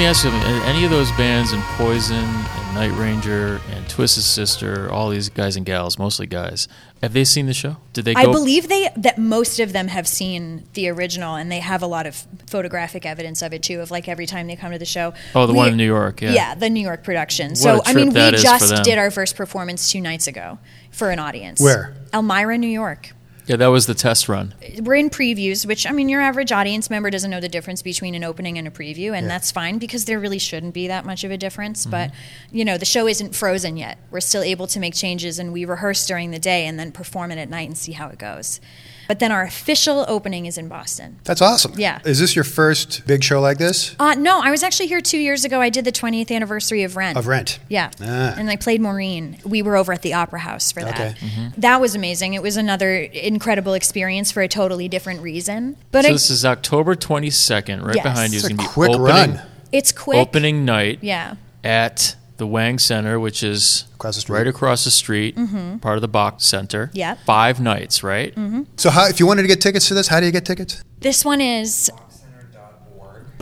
Ask 0.09 0.25
you 0.25 0.31
something. 0.31 0.51
Any 0.63 0.85
of 0.87 0.91
those 0.91 1.13
bands 1.13 1.53
in 1.53 1.61
Poison 1.77 2.17
and 2.17 2.75
Night 2.75 2.93
Ranger 2.99 3.61
and 3.73 3.87
Twisted 3.91 4.23
Sister, 4.25 4.91
all 4.91 5.11
these 5.11 5.29
guys 5.29 5.55
and 5.55 5.67
gals, 5.67 5.99
mostly 5.99 6.27
guys, 6.27 6.67
have 7.03 7.13
they 7.13 7.25
seen 7.25 7.45
the 7.45 7.53
show? 7.53 7.77
Did 7.93 8.07
they 8.07 8.15
go? 8.15 8.21
I 8.21 8.25
believe 8.25 8.69
they 8.71 8.89
that 8.97 9.19
most 9.19 9.61
of 9.61 9.75
them 9.75 9.89
have 9.89 10.09
seen 10.09 10.65
the 10.73 10.89
original, 10.89 11.35
and 11.35 11.53
they 11.53 11.59
have 11.59 11.83
a 11.83 11.87
lot 11.87 12.07
of 12.07 12.27
photographic 12.47 13.05
evidence 13.05 13.43
of 13.43 13.53
it 13.53 13.63
too. 13.63 13.81
Of 13.81 13.91
like 13.91 14.09
every 14.09 14.25
time 14.25 14.47
they 14.47 14.57
come 14.57 14.73
to 14.73 14.79
the 14.79 14.87
show. 14.87 15.13
Oh, 15.35 15.47
the 15.47 15.53
We- 15.53 15.59
one 15.59 15.69
in 15.69 15.77
New 15.77 15.85
York, 15.85 16.23
yeah. 16.23 16.55
the 16.55 16.71
New 16.71 16.81
York 16.83 17.05
production. 17.05 17.51
What 17.51 17.59
so 17.59 17.83
I 17.85 17.93
mean, 17.93 18.11
that 18.15 18.33
we 18.33 18.39
just 18.41 18.83
did 18.85 18.97
our 18.97 19.11
first 19.11 19.37
performance 19.37 19.93
two 19.93 20.01
nights 20.01 20.27
ago 20.27 20.59
for 20.91 21.11
an 21.11 21.19
audience. 21.19 21.61
Where? 21.61 21.95
Elmira, 22.15 22.57
New 22.57 22.67
York. 22.67 23.11
Yeah, 23.49 23.57
that 23.57 23.69
was 23.69 23.87
the 23.87 23.95
test 23.95 24.29
run. 24.29 24.55
We're 24.83 24.97
in 24.97 25.09
previews, 25.09 25.65
which 25.65 25.87
I 25.87 25.91
mean, 25.91 26.11
your 26.11 26.21
average 26.21 26.53
audience 26.53 26.91
member 26.91 27.09
doesn't 27.09 27.31
know 27.31 27.41
the 27.41 27.49
difference 27.49 27.81
between 27.81 28.15
an 28.15 28.23
opening 28.23 28.59
and 28.59 28.69
a 28.69 28.71
preview, 28.71 29.17
and 29.17 29.25
Yeah. 29.25 29.29
that's 29.29 29.51
fine 29.51 29.79
because 29.79 30.05
there 30.05 30.21
really 30.21 30.39
shouldn't 30.39 30.75
be 30.75 30.87
that 30.89 31.07
much 31.07 31.25
of 31.25 31.31
a 31.31 31.39
difference. 31.39 31.83
Mm-hmm. 31.83 31.91
But 31.91 32.11
you 32.53 32.65
know, 32.65 32.77
the 32.77 32.85
show 32.85 33.09
isn't 33.09 33.35
frozen 33.35 33.79
yet. 33.79 33.97
We're 34.11 34.21
still 34.21 34.43
able 34.43 34.67
to 34.67 34.79
make 34.79 34.95
changes, 34.95 35.39
and 35.39 35.51
we 35.53 35.65
rehearse 35.65 36.07
during 36.07 36.31
the 36.31 36.39
day 36.39 36.67
and 36.67 36.79
then 36.79 36.93
perform 36.93 37.31
it 37.31 37.39
at 37.39 37.49
night 37.49 37.69
and 37.69 37.77
see 37.79 37.93
how 37.93 38.09
it 38.09 38.19
goes. 38.19 38.61
But 39.09 39.19
then 39.21 39.33
our 39.33 39.43
official 39.43 40.05
opening 40.07 40.45
is 40.47 40.59
in 40.59 40.69
Boston. 40.69 41.19
That's 41.25 41.41
awesome. 41.41 41.73
Yeah. 41.77 42.01
Is 42.05 42.21
this 42.21 42.37
your 42.37 42.45
first 42.45 43.07
big 43.07 43.25
show 43.25 43.41
like 43.41 43.57
this? 43.57 43.97
Uh, 43.99 44.15
no, 44.15 44.41
I 44.43 44.51
was 44.51 44.63
actually 44.63 44.87
here 44.89 45.01
two 45.01 45.19
years 45.19 45.47
ago. 45.47 45.61
I 45.63 45.71
did 45.71 45.87
the 45.87 45.93
20th 45.93 46.31
anniversary 46.31 46.83
of 46.83 46.95
Rent. 46.95 47.17
Of 47.17 47.27
Rent. 47.27 47.59
Yeah. 47.69 47.91
Ah. 48.03 48.35
And 48.37 48.51
I 48.51 48.57
played 48.57 48.83
Maureen. 48.83 49.39
We 49.47 49.63
were 49.63 49.77
over 49.77 49.95
at 49.95 50.03
the 50.03 50.13
Opera 50.13 50.41
House 50.41 50.71
for 50.73 50.83
that. 50.83 50.95
Okay. 50.95 51.15
That 51.57 51.81
was 51.81 51.95
amazing. 51.95 52.35
It 52.35 52.43
was 52.43 52.59
another 52.59 52.95
incredible 52.97 53.73
experience 53.73 54.31
for 54.31 54.43
a 54.43 54.49
totally 54.49 54.89
different 54.89 55.23
reason. 55.23 55.77
But 55.91 56.03
so 56.05 56.11
I, 56.11 56.13
this 56.13 56.29
is 56.29 56.45
October 56.45 56.95
22nd, 56.95 57.83
right 57.83 57.97
Yes. 57.97 58.03
behind 58.05 58.33
you. 58.33 58.37
It's 58.37 58.45
is 58.45 58.51
a 58.51 58.55
going 58.55 58.59
to 58.59 58.63
be 58.65 58.69
quick 58.69 58.91
opening, 58.91 59.07
run. 59.37 59.41
it's 59.73 59.91
quick. 59.93 60.19
opening 60.19 60.65
night 60.67 60.99
Yeah. 61.01 61.37
at 61.65 62.15
the 62.39 62.47
Wang 62.47 62.79
Center, 62.79 63.21
which 63.21 63.43
is 63.43 63.85
Across 63.97 64.25
the 64.25 64.33
right 64.33 64.47
across 64.47 64.85
the 64.85 64.91
street, 64.91 65.37
part 65.81 65.97
of 65.97 66.01
the 66.03 66.09
Boch 66.09 66.41
Center. 66.41 66.91
Mm-hmm. 66.95 67.23
Five 67.25 67.61
nights, 67.61 68.03
right? 68.03 68.35
Mm-hmm. 68.35 68.63
So 68.77 68.91
how, 68.91 69.07
if 69.09 69.21
you 69.21 69.27
wanted 69.27 69.43
to 69.43 69.49
get 69.49 69.61
tickets 69.61 69.89
to 69.89 69.95
this, 69.95 70.09
how 70.09 70.21
do 70.21 70.27
you 70.27 70.33
get 70.33 70.45
tickets? 70.47 70.83
This 71.01 71.25
one 71.25 71.41
is 71.41 71.91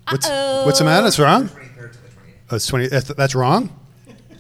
What's, 0.10 0.28
what's 0.28 0.80
the 0.80 0.86
matter? 0.86 1.04
That's 1.04 1.20
wrong? 1.20 1.50
Oh, 2.52 2.56
it's 2.56 2.68
20. 2.68 2.88
That's, 2.88 3.08
that's 3.10 3.34
wrong? 3.36 3.70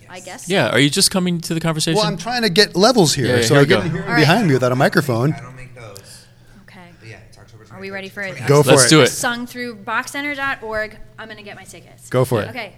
I 0.09 0.19
guess. 0.19 0.49
Yeah, 0.49 0.69
are 0.69 0.79
you 0.79 0.89
just 0.89 1.11
coming 1.11 1.39
to 1.41 1.53
the 1.53 1.59
conversation? 1.59 1.95
Well, 1.97 2.07
I'm 2.07 2.17
trying 2.17 2.41
to 2.41 2.49
get 2.49 2.75
levels 2.75 3.13
here, 3.13 3.27
Yeah, 3.27 3.35
yeah, 3.37 3.41
so 3.43 3.53
here 3.53 3.59
I 3.59 3.61
we 3.61 3.67
get 3.67 3.75
go. 3.77 3.83
to 3.83 3.89
hear 3.89 4.01
All 4.01 4.07
right. 4.09 4.19
behind 4.19 4.47
me 4.47 4.53
without 4.55 4.71
a 4.71 4.75
microphone. 4.75 5.33
I 5.33 5.39
don't 5.39 5.55
make 5.55 5.75
those. 5.75 6.25
Okay. 6.63 6.89
But 6.99 7.07
yeah, 7.09 7.19
it's 7.29 7.37
October 7.37 7.65
23rd. 7.65 7.68
Are 7.79 7.81
we 7.81 7.91
ready 7.91 8.09
for 8.09 8.21
it? 8.21 8.35
Go 8.45 8.61
for 8.61 8.71
Let's 8.71 8.87
it. 8.87 8.89
do 8.89 8.99
it. 9.03 9.07
Sung 9.07 9.47
through 9.47 9.77
BochCenter.org. 9.77 10.97
I'm 11.17 11.29
gonna 11.29 11.43
get 11.43 11.55
my 11.55 11.63
tickets. 11.63 12.09
Go 12.09 12.25
for 12.25 12.41
it. 12.41 12.49
Okay. 12.49 12.75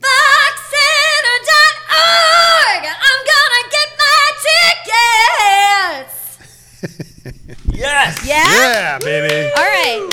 BochCenter.org. 0.00 0.06
I'm 2.86 3.20
gonna 3.28 3.68
get 3.70 3.88
my 3.98 4.32
tickets. 6.06 6.38
Yes! 7.80 8.26
Yeah. 8.26 8.44
Yeah, 8.46 8.98
baby. 8.98 9.50
All 9.56 9.62
right. 9.62 10.08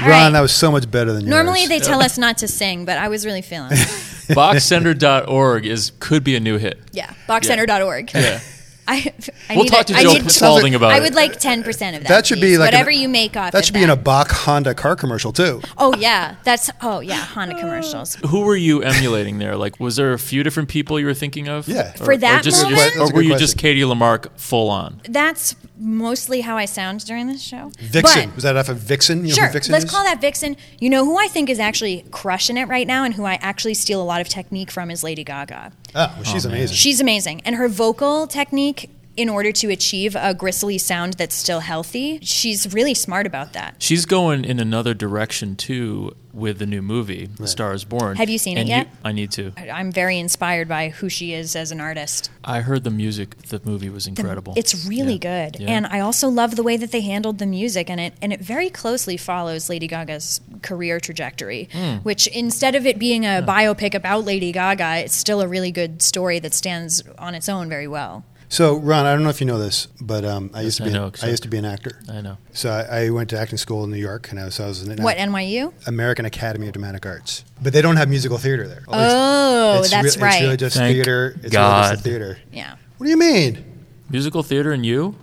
Ron, 0.00 0.08
right. 0.10 0.30
that 0.30 0.40
was 0.40 0.52
so 0.52 0.70
much 0.70 0.90
better 0.90 1.12
than 1.12 1.22
yours. 1.22 1.30
Normally 1.30 1.66
they 1.66 1.78
tell 1.78 2.02
us 2.02 2.18
not 2.18 2.38
to 2.38 2.48
sing, 2.48 2.84
but 2.84 2.98
I 2.98 3.08
was 3.08 3.24
really 3.24 3.42
feeling 3.42 3.72
it. 3.72 3.78
Bochcenter.org 4.28 5.64
is 5.66 5.92
could 6.00 6.22
be 6.22 6.36
a 6.36 6.40
new 6.40 6.58
hit. 6.58 6.80
Yeah. 6.92 7.12
BochCenter.org. 7.26 8.12
Yeah. 8.12 8.40
I, 8.86 9.12
I 9.48 9.54
We'll 9.56 9.64
need 9.64 9.70
talk 9.70 9.80
it. 9.82 9.86
to 9.88 9.94
I 9.94 10.02
Joe 10.02 10.12
need- 10.14 10.30
Spaulding 10.30 10.74
about 10.74 10.92
it. 10.92 10.96
I 10.96 11.00
would 11.00 11.14
like 11.14 11.38
10% 11.40 11.60
of 11.66 11.74
that. 11.76 12.04
That 12.08 12.26
should 12.26 12.36
be 12.36 12.48
please. 12.48 12.58
like 12.58 12.66
whatever 12.72 12.90
an- 12.90 12.98
you 12.98 13.08
make 13.08 13.36
off 13.36 13.52
That 13.52 13.58
of 13.60 13.64
should 13.64 13.74
be 13.74 13.82
in 13.82 13.90
a 13.90 13.96
Boch 13.96 14.30
Honda 14.30 14.74
car 14.74 14.96
commercial 14.96 15.32
too. 15.32 15.60
Oh 15.78 15.94
yeah, 15.96 16.36
that's 16.44 16.70
oh 16.82 17.00
yeah, 17.00 17.16
Honda 17.24 17.54
commercials. 17.58 18.16
Uh, 18.22 18.28
who 18.28 18.40
were 18.40 18.56
you 18.56 18.82
emulating 18.82 19.38
there? 19.38 19.56
Like, 19.56 19.80
was 19.80 19.96
there 19.96 20.12
a 20.12 20.18
few 20.18 20.42
different 20.42 20.68
people 20.68 20.98
you 21.00 21.06
were 21.06 21.14
thinking 21.14 21.48
of? 21.48 21.66
Yeah. 21.68 21.92
Or- 22.00 22.04
For 22.04 22.16
that 22.16 22.40
or 22.40 22.42
just, 22.42 22.62
moment? 22.62 22.80
just- 22.80 22.96
or 22.98 23.04
were 23.06 23.12
good 23.22 23.24
you 23.24 23.30
just 23.38 23.54
question. 23.54 23.58
Katie 23.58 23.80
LaMark 23.82 24.38
full 24.38 24.68
on? 24.70 25.00
That's 25.08 25.56
mostly 25.76 26.42
how 26.42 26.56
I 26.56 26.66
sound 26.66 27.04
during 27.04 27.26
this 27.26 27.42
show. 27.42 27.72
Vixen. 27.80 28.28
But- 28.30 28.34
was 28.36 28.44
that 28.44 28.56
off 28.56 28.68
of 28.68 28.78
Vixen? 28.78 29.22
You 29.24 29.28
know 29.30 29.34
Sure, 29.34 29.46
who 29.46 29.52
Vixen 29.52 29.72
let's 29.72 29.84
is? 29.86 29.90
call 29.90 30.04
that 30.04 30.20
Vixen. 30.20 30.56
You 30.78 30.90
know 30.90 31.04
who 31.04 31.18
I 31.18 31.26
think 31.26 31.48
is 31.50 31.58
actually 31.58 32.04
crushing 32.10 32.56
it 32.56 32.68
right 32.68 32.86
now, 32.86 33.04
and 33.04 33.14
who 33.14 33.24
I 33.24 33.34
actually 33.40 33.74
steal 33.74 34.00
a 34.00 34.04
lot 34.04 34.20
of 34.20 34.28
technique 34.28 34.70
from 34.70 34.90
is 34.90 35.02
Lady 35.02 35.24
Gaga. 35.24 35.72
Oh, 35.94 36.12
well, 36.14 36.24
she's 36.24 36.44
oh, 36.46 36.48
amazing. 36.48 36.76
She's 36.76 37.00
amazing, 37.00 37.42
and 37.44 37.56
her 37.56 37.68
vocal 37.68 38.26
technique. 38.26 38.90
In 39.16 39.28
order 39.28 39.52
to 39.52 39.70
achieve 39.70 40.16
a 40.18 40.34
gristly 40.34 40.76
sound 40.76 41.14
that's 41.14 41.36
still 41.36 41.60
healthy, 41.60 42.18
she's 42.20 42.74
really 42.74 42.94
smart 42.94 43.28
about 43.28 43.52
that. 43.52 43.76
She's 43.78 44.06
going 44.06 44.44
in 44.44 44.58
another 44.58 44.92
direction 44.92 45.54
too 45.54 46.16
with 46.34 46.58
the 46.58 46.66
new 46.66 46.82
movie, 46.82 47.26
The 47.26 47.46
Star 47.46 47.72
Is 47.72 47.84
Born. 47.84 48.16
Have 48.16 48.28
you 48.28 48.38
seen 48.38 48.56
it 48.58 48.62
And 48.62 48.68
yet? 48.68 48.88
I 49.04 49.12
need 49.12 49.30
to. 49.32 49.52
I'm 49.56 49.92
very 49.92 50.18
inspired 50.18 50.66
by 50.68 50.88
who 50.88 51.08
she 51.08 51.32
is 51.32 51.54
as 51.54 51.70
an 51.70 51.80
artist. 51.80 52.28
I 52.44 52.60
heard 52.60 52.82
the 52.84 52.90
music. 52.90 53.36
The 53.42 53.60
movie 53.64 53.88
was 53.88 54.06
incredible. 54.06 54.54
It's 54.56 54.84
really 54.86 55.12
Yeah. 55.22 55.50
good, 55.50 55.60
Yeah. 55.60 55.70
and 55.70 55.86
I 55.86 56.00
also 56.00 56.28
love 56.28 56.56
the 56.56 56.62
way 56.64 56.76
that 56.76 56.90
they 56.90 57.02
handled 57.02 57.38
the 57.38 57.46
music, 57.46 57.88
and 57.88 58.00
it 58.00 58.14
and 58.20 58.32
it 58.32 58.40
very 58.40 58.68
closely 58.68 59.16
follows 59.16 59.68
Lady 59.70 59.86
Gaga's 59.86 60.40
career 60.62 60.98
trajectory. 60.98 61.68
Hmm. 61.72 61.96
Which 62.02 62.26
instead 62.28 62.74
of 62.74 62.84
it 62.86 62.98
being 62.98 63.24
a 63.24 63.42
biopic 63.46 63.94
about 63.94 64.24
Lady 64.24 64.50
Gaga, 64.50 65.04
it's 65.04 65.14
still 65.14 65.40
a 65.40 65.46
really 65.48 65.70
good 65.70 66.02
story 66.02 66.38
that 66.40 66.52
stands 66.52 67.02
on 67.18 67.34
its 67.34 67.48
own 67.48 67.68
very 67.68 67.86
well. 67.88 68.24
So, 68.48 68.76
Ron, 68.78 69.04
I 69.06 69.12
don't 69.14 69.24
know 69.24 69.30
if 69.30 69.40
you 69.40 69.46
know 69.46 69.58
this, 69.58 69.86
but 70.00 70.24
um, 70.24 70.50
I 70.54 70.60
used 70.60 70.76
to 70.78 70.84
I 70.84 70.86
be 70.86 70.92
know, 70.92 71.04
an, 71.06 71.10
'cause 71.10 71.24
I 71.24 71.26
I- 71.26 71.30
used 71.30 71.42
to 71.42 71.48
be 71.48 71.56
an 71.58 71.64
actor. 71.64 72.00
I 72.08 72.20
know. 72.20 72.36
So 72.52 72.70
I, 72.70 73.04
I 73.06 73.10
went 73.10 73.30
to 73.30 73.38
acting 73.38 73.58
school 73.58 73.82
in 73.84 73.90
New 73.90 73.96
York, 73.98 74.30
and 74.30 74.38
I 74.38 74.44
was, 74.44 74.60
I 74.60 74.66
was 74.68 74.86
in 74.86 75.02
What 75.02 75.16
NYU? 75.16 75.72
American 75.88 76.24
Academy 76.24 76.66
of 76.68 76.72
Dramatic 76.74 77.04
Arts, 77.04 77.44
but 77.62 77.72
they 77.72 77.82
don't 77.82 77.96
have 77.96 78.08
musical 78.08 78.38
theater 78.38 78.68
there. 78.68 78.78
At 78.80 78.84
Oh, 78.88 79.80
it's 79.80 79.90
that's 79.90 80.16
rea- 80.16 80.22
right. 80.22 80.34
It's 80.34 80.42
really 80.42 80.56
just 80.56 80.76
Thank 80.76 80.94
theater. 80.94 81.28
It's 81.36 81.42
really 81.44 81.50
God. 81.50 81.90
just 81.94 82.00
a 82.00 82.02
theater. 82.08 82.38
yeah. 82.52 82.76
What 82.98 83.06
do 83.06 83.10
you 83.10 83.16
mean? 83.18 83.64
Musical 84.10 84.42
theater 84.44 84.72
and 84.72 84.86
you? 84.86 85.16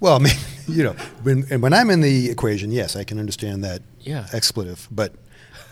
Well, 0.00 0.16
I 0.16 0.18
mean, 0.20 0.32
you 0.68 0.82
know, 0.84 0.92
when 1.22 1.44
and 1.50 1.62
when 1.62 1.74
I'm 1.74 1.90
in 1.90 2.00
the 2.00 2.30
equation, 2.30 2.72
yes, 2.72 2.96
I 2.96 3.04
can 3.04 3.18
understand 3.18 3.62
that 3.64 3.82
Yeah. 4.00 4.26
expletive. 4.32 4.88
But 4.90 5.12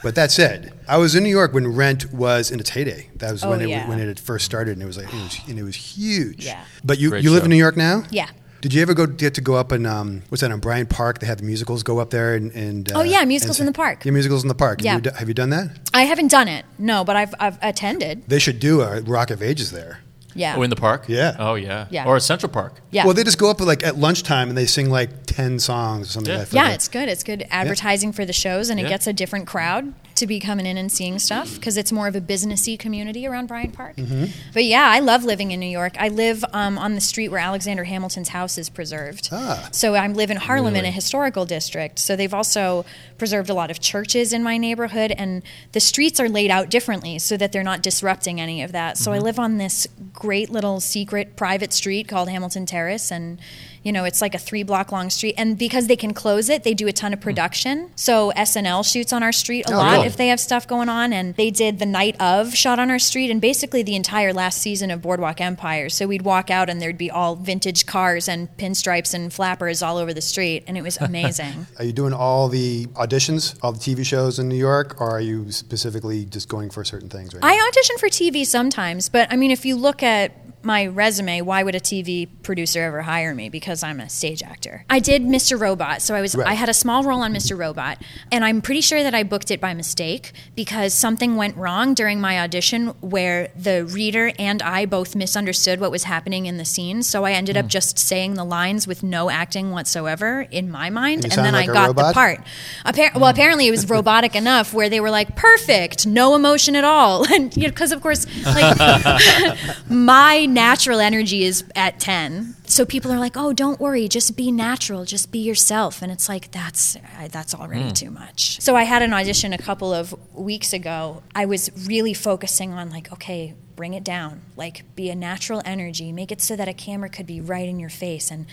but 0.02 0.14
that 0.14 0.30
said, 0.30 0.72
I 0.88 0.96
was 0.98 1.14
in 1.14 1.22
New 1.24 1.30
York 1.30 1.52
when 1.52 1.74
Rent 1.74 2.12
was 2.12 2.50
in 2.50 2.60
its 2.60 2.70
heyday. 2.70 3.10
That 3.16 3.32
was 3.32 3.44
Oh, 3.44 3.50
when 3.50 3.60
it 3.60 3.68
yeah. 3.68 3.88
when 3.88 3.98
it 3.98 4.06
had 4.08 4.20
first 4.20 4.44
started, 4.44 4.72
and 4.72 4.82
it 4.82 4.86
was 4.86 4.96
like 4.96 5.08
it 5.08 5.14
was, 5.14 5.40
and 5.48 5.58
it 5.58 5.62
was 5.62 5.76
huge. 5.76 6.44
Yeah. 6.44 6.62
But 6.84 6.98
you 6.98 7.10
Great 7.10 7.24
you 7.24 7.30
live 7.30 7.40
show. 7.40 7.44
in 7.44 7.50
New 7.50 7.56
York 7.56 7.76
now? 7.76 8.04
Yeah. 8.10 8.28
Did 8.60 8.74
you 8.74 8.82
ever 8.82 8.92
go 8.92 9.06
get 9.06 9.34
to 9.34 9.40
go 9.40 9.54
up 9.54 9.70
and 9.70 9.86
um, 9.86 10.22
what's 10.30 10.40
that 10.40 10.50
on 10.50 10.58
Bryant 10.58 10.90
Park? 10.90 11.20
They 11.20 11.28
have 11.28 11.38
the 11.38 11.44
musicals 11.44 11.84
go 11.84 12.00
up 12.00 12.10
there 12.10 12.34
and, 12.34 12.50
and 12.52 12.90
Oh, 12.92 13.00
uh, 13.00 13.02
yeah, 13.04 13.24
musicals 13.24 13.60
and- 13.60 13.68
in 13.68 13.72
the 13.72 13.76
park. 13.76 14.04
Yeah, 14.04 14.10
musicals 14.10 14.42
in 14.42 14.48
the 14.48 14.54
park. 14.56 14.82
Yeah. 14.82 14.94
Have 14.94 15.04
you, 15.04 15.10
have 15.12 15.28
you 15.28 15.34
done 15.34 15.50
that? 15.50 15.78
I 15.94 16.02
haven't 16.02 16.32
done 16.32 16.48
it, 16.48 16.64
no, 16.76 17.04
but 17.04 17.14
I've 17.14 17.34
I've 17.38 17.56
attended. 17.62 18.24
They 18.26 18.40
should 18.40 18.58
do 18.58 18.80
a 18.82 19.00
Rock 19.02 19.30
of 19.30 19.42
Ages 19.44 19.70
there. 19.70 20.00
Yeah. 20.34 20.54
Oh, 20.56 20.62
in 20.62 20.70
the 20.70 20.76
park? 20.76 21.04
Yeah. 21.08 21.34
Oh, 21.38 21.54
yeah. 21.54 21.86
Yeah. 21.90 22.04
Or 22.06 22.16
at 22.16 22.22
Central 22.22 22.50
Park. 22.52 22.74
yeah. 22.90 23.04
Well, 23.04 23.14
they 23.14 23.24
just 23.24 23.38
go 23.38 23.50
up 23.50 23.60
like 23.60 23.82
at 23.82 23.96
lunchtime 23.96 24.48
and 24.48 24.56
they 24.58 24.66
sing 24.66 24.90
like 24.90 25.10
ten 25.26 25.58
songs 25.58 26.08
or 26.08 26.12
something. 26.12 26.32
Yeah. 26.32 26.38
like 26.40 26.48
that. 26.50 26.54
yeah, 26.56 26.68
it's 26.74 26.88
good. 26.88 27.08
It's 27.08 27.24
good 27.24 27.44
advertising 27.50 28.12
for 28.12 28.24
the 28.24 28.32
shows, 28.32 28.70
and 28.70 28.78
Yeah. 28.78 28.86
it 28.86 28.88
gets 28.90 29.06
a 29.06 29.12
different 29.12 29.46
crowd 29.46 29.94
to 30.18 30.26
be 30.26 30.38
coming 30.40 30.66
in 30.66 30.76
and 30.76 30.90
seeing 30.90 31.18
stuff 31.18 31.54
because 31.54 31.76
it's 31.76 31.90
more 31.90 32.08
of 32.08 32.14
a 32.14 32.20
businessy 32.20 32.78
community 32.78 33.26
around 33.26 33.46
Bryant 33.46 33.72
Park. 33.72 33.96
Mm-hmm. 33.96 34.26
But 34.52 34.64
yeah, 34.64 34.86
I 34.88 35.00
love 35.00 35.24
living 35.24 35.50
in 35.50 35.60
New 35.60 35.66
York. 35.66 35.94
I 35.98 36.08
live 36.08 36.44
um, 36.52 36.78
on 36.78 36.94
the 36.94 37.00
street 37.00 37.28
where 37.28 37.40
Alexander 37.40 37.84
Hamilton's 37.84 38.28
house 38.28 38.58
is 38.58 38.68
preserved. 38.68 39.28
Ah. 39.32 39.68
So 39.72 39.94
I 39.94 40.06
live 40.06 40.30
in 40.30 40.36
Harlem 40.36 40.76
in 40.76 40.84
a 40.84 40.90
historical 40.90 41.44
district. 41.44 41.98
So 41.98 42.16
they've 42.16 42.34
also 42.34 42.84
preserved 43.16 43.50
a 43.50 43.54
lot 43.54 43.70
of 43.70 43.80
churches 43.80 44.32
in 44.32 44.42
my 44.42 44.58
neighborhood, 44.58 45.12
and 45.12 45.42
the 45.72 45.80
streets 45.80 46.20
are 46.20 46.28
laid 46.28 46.50
out 46.50 46.70
differently 46.70 47.18
so 47.18 47.36
that 47.36 47.52
they're 47.52 47.62
not 47.62 47.82
disrupting 47.82 48.40
any 48.40 48.62
of 48.62 48.72
that. 48.72 48.98
So 48.98 49.12
I 49.12 49.18
live 49.18 49.38
on 49.38 49.58
this 49.58 49.86
great 50.12 50.50
little 50.50 50.80
secret 50.80 51.36
private 51.36 51.72
street 51.72 52.08
called 52.08 52.28
Hamilton 52.28 52.66
Terrace, 52.66 53.10
and 53.10 53.38
you 53.82 53.92
know 53.92 54.04
it's 54.04 54.20
like 54.20 54.34
a 54.34 54.38
three 54.38 54.62
block 54.62 54.92
long 54.92 55.10
street. 55.10 55.34
And 55.38 55.56
because 55.58 55.86
they 55.86 55.96
can 55.96 56.14
close 56.14 56.48
it, 56.48 56.64
they 56.64 56.74
do 56.74 56.86
a 56.88 56.92
ton 56.92 57.12
of 57.12 57.18
hmm. 57.18 57.24
production. 57.24 57.90
So 57.96 58.32
SNL 58.36 58.90
shoots 58.90 59.12
on 59.12 59.22
our 59.22 59.32
street 59.32 59.68
a 59.68 59.74
Oh, 59.74 59.76
lot 59.76 59.92
really? 59.92 60.06
if 60.06 60.16
they 60.16 60.28
have 60.28 60.40
stuff 60.40 60.66
going 60.66 60.88
on, 60.88 61.12
and 61.12 61.34
they 61.36 61.50
did 61.50 61.78
the 61.78 61.86
night 61.86 62.20
of 62.20 62.54
shot 62.54 62.78
on 62.78 62.90
our 62.90 62.98
street, 62.98 63.30
and 63.30 63.40
basically 63.40 63.82
the 63.82 63.96
entire 63.96 64.32
last 64.32 64.58
season 64.60 64.90
of 64.90 65.02
Boardwalk 65.02 65.40
Empire. 65.40 65.88
So 65.88 66.06
we'd 66.06 66.22
walk 66.22 66.50
out, 66.50 66.68
and 66.68 66.80
there'd 66.80 66.98
be 66.98 67.10
all 67.10 67.36
vintage 67.36 67.86
cars 67.86 68.28
and 68.28 68.48
pinstripes 68.56 69.14
and 69.14 69.32
flappers 69.32 69.82
all 69.82 69.96
over 69.96 70.12
the 70.14 70.20
street, 70.20 70.64
and 70.66 70.76
it 70.76 70.82
was 70.82 70.96
amazing. 70.98 71.66
Are 71.78 71.84
you 71.84 71.92
doing 71.92 72.12
all 72.12 72.48
the 72.48 72.86
auditions, 72.94 73.58
all 73.62 73.72
the 73.72 73.78
TV 73.78 74.04
shows 74.04 74.38
in 74.38 74.48
New 74.48 74.56
York, 74.56 75.00
or 75.00 75.10
are 75.10 75.20
you 75.20 75.50
specifically 75.52 76.24
just 76.24 76.48
going 76.48 76.70
for 76.70 76.84
certain 76.84 77.08
things 77.08 77.34
right 77.34 77.44
I 77.44 77.56
now? 77.56 77.66
audition 77.68 77.98
for 77.98 78.08
TV 78.08 78.44
sometimes, 78.46 79.08
but 79.08 79.30
I 79.32 79.36
mean, 79.36 79.50
if 79.50 79.64
you 79.64 79.76
look 79.76 80.02
at 80.02 80.32
my 80.64 80.86
resume, 80.86 81.40
why 81.42 81.62
would 81.62 81.74
a 81.74 81.80
TV 81.80 82.28
producer 82.48 82.82
ever 82.82 83.02
hire 83.02 83.34
me? 83.34 83.50
Because 83.50 83.82
I'm 83.82 84.00
a 84.00 84.08
stage 84.08 84.42
actor. 84.42 84.84
I 84.88 85.00
did 85.00 85.22
Mr. 85.24 85.60
Robot, 85.60 86.00
so 86.00 86.14
I 86.14 86.22
was 86.22 86.34
Right. 86.34 86.46
I 86.46 86.54
had 86.54 86.70
a 86.70 86.74
small 86.74 87.04
role 87.04 87.20
on 87.20 87.34
Mr. 87.34 87.56
Robot, 87.58 87.98
and 88.32 88.42
I'm 88.42 88.62
pretty 88.62 88.80
sure 88.80 89.02
that 89.02 89.14
I 89.14 89.22
booked 89.22 89.50
it 89.50 89.60
by 89.60 89.74
mistake 89.74 90.32
because 90.56 90.94
something 90.94 91.36
went 91.36 91.56
wrong 91.58 91.92
during 91.92 92.20
my 92.22 92.40
audition 92.40 92.88
where 93.02 93.48
the 93.54 93.84
reader 93.84 94.32
and 94.38 94.62
I 94.62 94.86
both 94.86 95.14
misunderstood 95.14 95.78
what 95.78 95.90
was 95.90 96.04
happening 96.04 96.46
in 96.46 96.56
the 96.56 96.64
scene. 96.64 97.02
So 97.02 97.24
I 97.26 97.32
ended 97.32 97.56
Hmm. 97.56 97.60
up 97.60 97.66
just 97.66 97.98
saying 97.98 98.32
the 98.34 98.44
lines 98.44 98.86
with 98.86 99.02
no 99.02 99.28
acting 99.28 99.70
whatsoever 99.70 100.46
in 100.50 100.70
my 100.70 100.88
mind, 100.88 101.24
And 101.24 101.32
and, 101.34 101.44
then 101.44 101.52
sound 101.52 101.56
I 101.56 101.66
got 101.66 101.86
robot? 101.88 102.06
the 102.08 102.12
part. 102.14 102.40
Appar- 102.86 103.14
well, 103.14 103.28
apparently 103.28 103.66
it 103.68 103.70
was 103.70 103.88
robotic 103.90 104.34
enough 104.42 104.72
where 104.72 104.88
they 104.88 105.00
were 105.00 105.10
like, 105.10 105.36
"Perfect, 105.36 106.06
no 106.06 106.34
emotion 106.34 106.74
at 106.76 106.84
all," 106.84 107.24
and 107.34 107.54
you 107.56 107.64
know, 107.64 107.68
because 107.68 107.92
of 107.92 108.00
course, 108.00 108.24
like 108.46 108.78
my 109.88 110.46
natural 110.46 111.00
energy 111.00 111.44
is 111.44 111.64
at 111.76 111.98
ten, 112.00 112.37
so 112.64 112.84
people 112.84 113.12
are 113.12 113.18
like, 113.18 113.36
"Oh, 113.36 113.52
don't 113.52 113.80
worry, 113.80 114.08
just 114.08 114.36
be 114.36 114.50
natural, 114.50 115.04
just 115.04 115.30
be 115.30 115.38
yourself," 115.38 116.02
and 116.02 116.10
it's 116.12 116.28
like 116.28 116.50
that's 116.50 116.96
I, 117.18 117.28
that's 117.28 117.54
already 117.54 117.88
hmm. 117.88 117.92
too 117.92 118.10
much. 118.10 118.60
So 118.60 118.76
I 118.76 118.84
had 118.84 119.02
an 119.02 119.12
audition 119.12 119.52
a 119.52 119.58
couple 119.58 119.92
of 119.92 120.14
weeks 120.34 120.72
ago. 120.72 121.22
I 121.34 121.44
was 121.46 121.70
really 121.86 122.14
focusing 122.14 122.72
on 122.72 122.90
like, 122.90 123.12
okay. 123.12 123.54
Bring 123.76 123.94
it 123.94 124.02
down, 124.02 124.40
like 124.56 124.82
be 124.96 125.08
a 125.08 125.14
natural 125.14 125.62
energy. 125.64 126.10
Make 126.10 126.32
it 126.32 126.42
so 126.42 126.56
that 126.56 126.66
a 126.66 126.74
camera 126.74 127.08
could 127.08 127.26
be 127.26 127.40
right 127.40 127.68
in 127.68 127.78
your 127.78 127.90
face, 127.90 128.28
and 128.28 128.46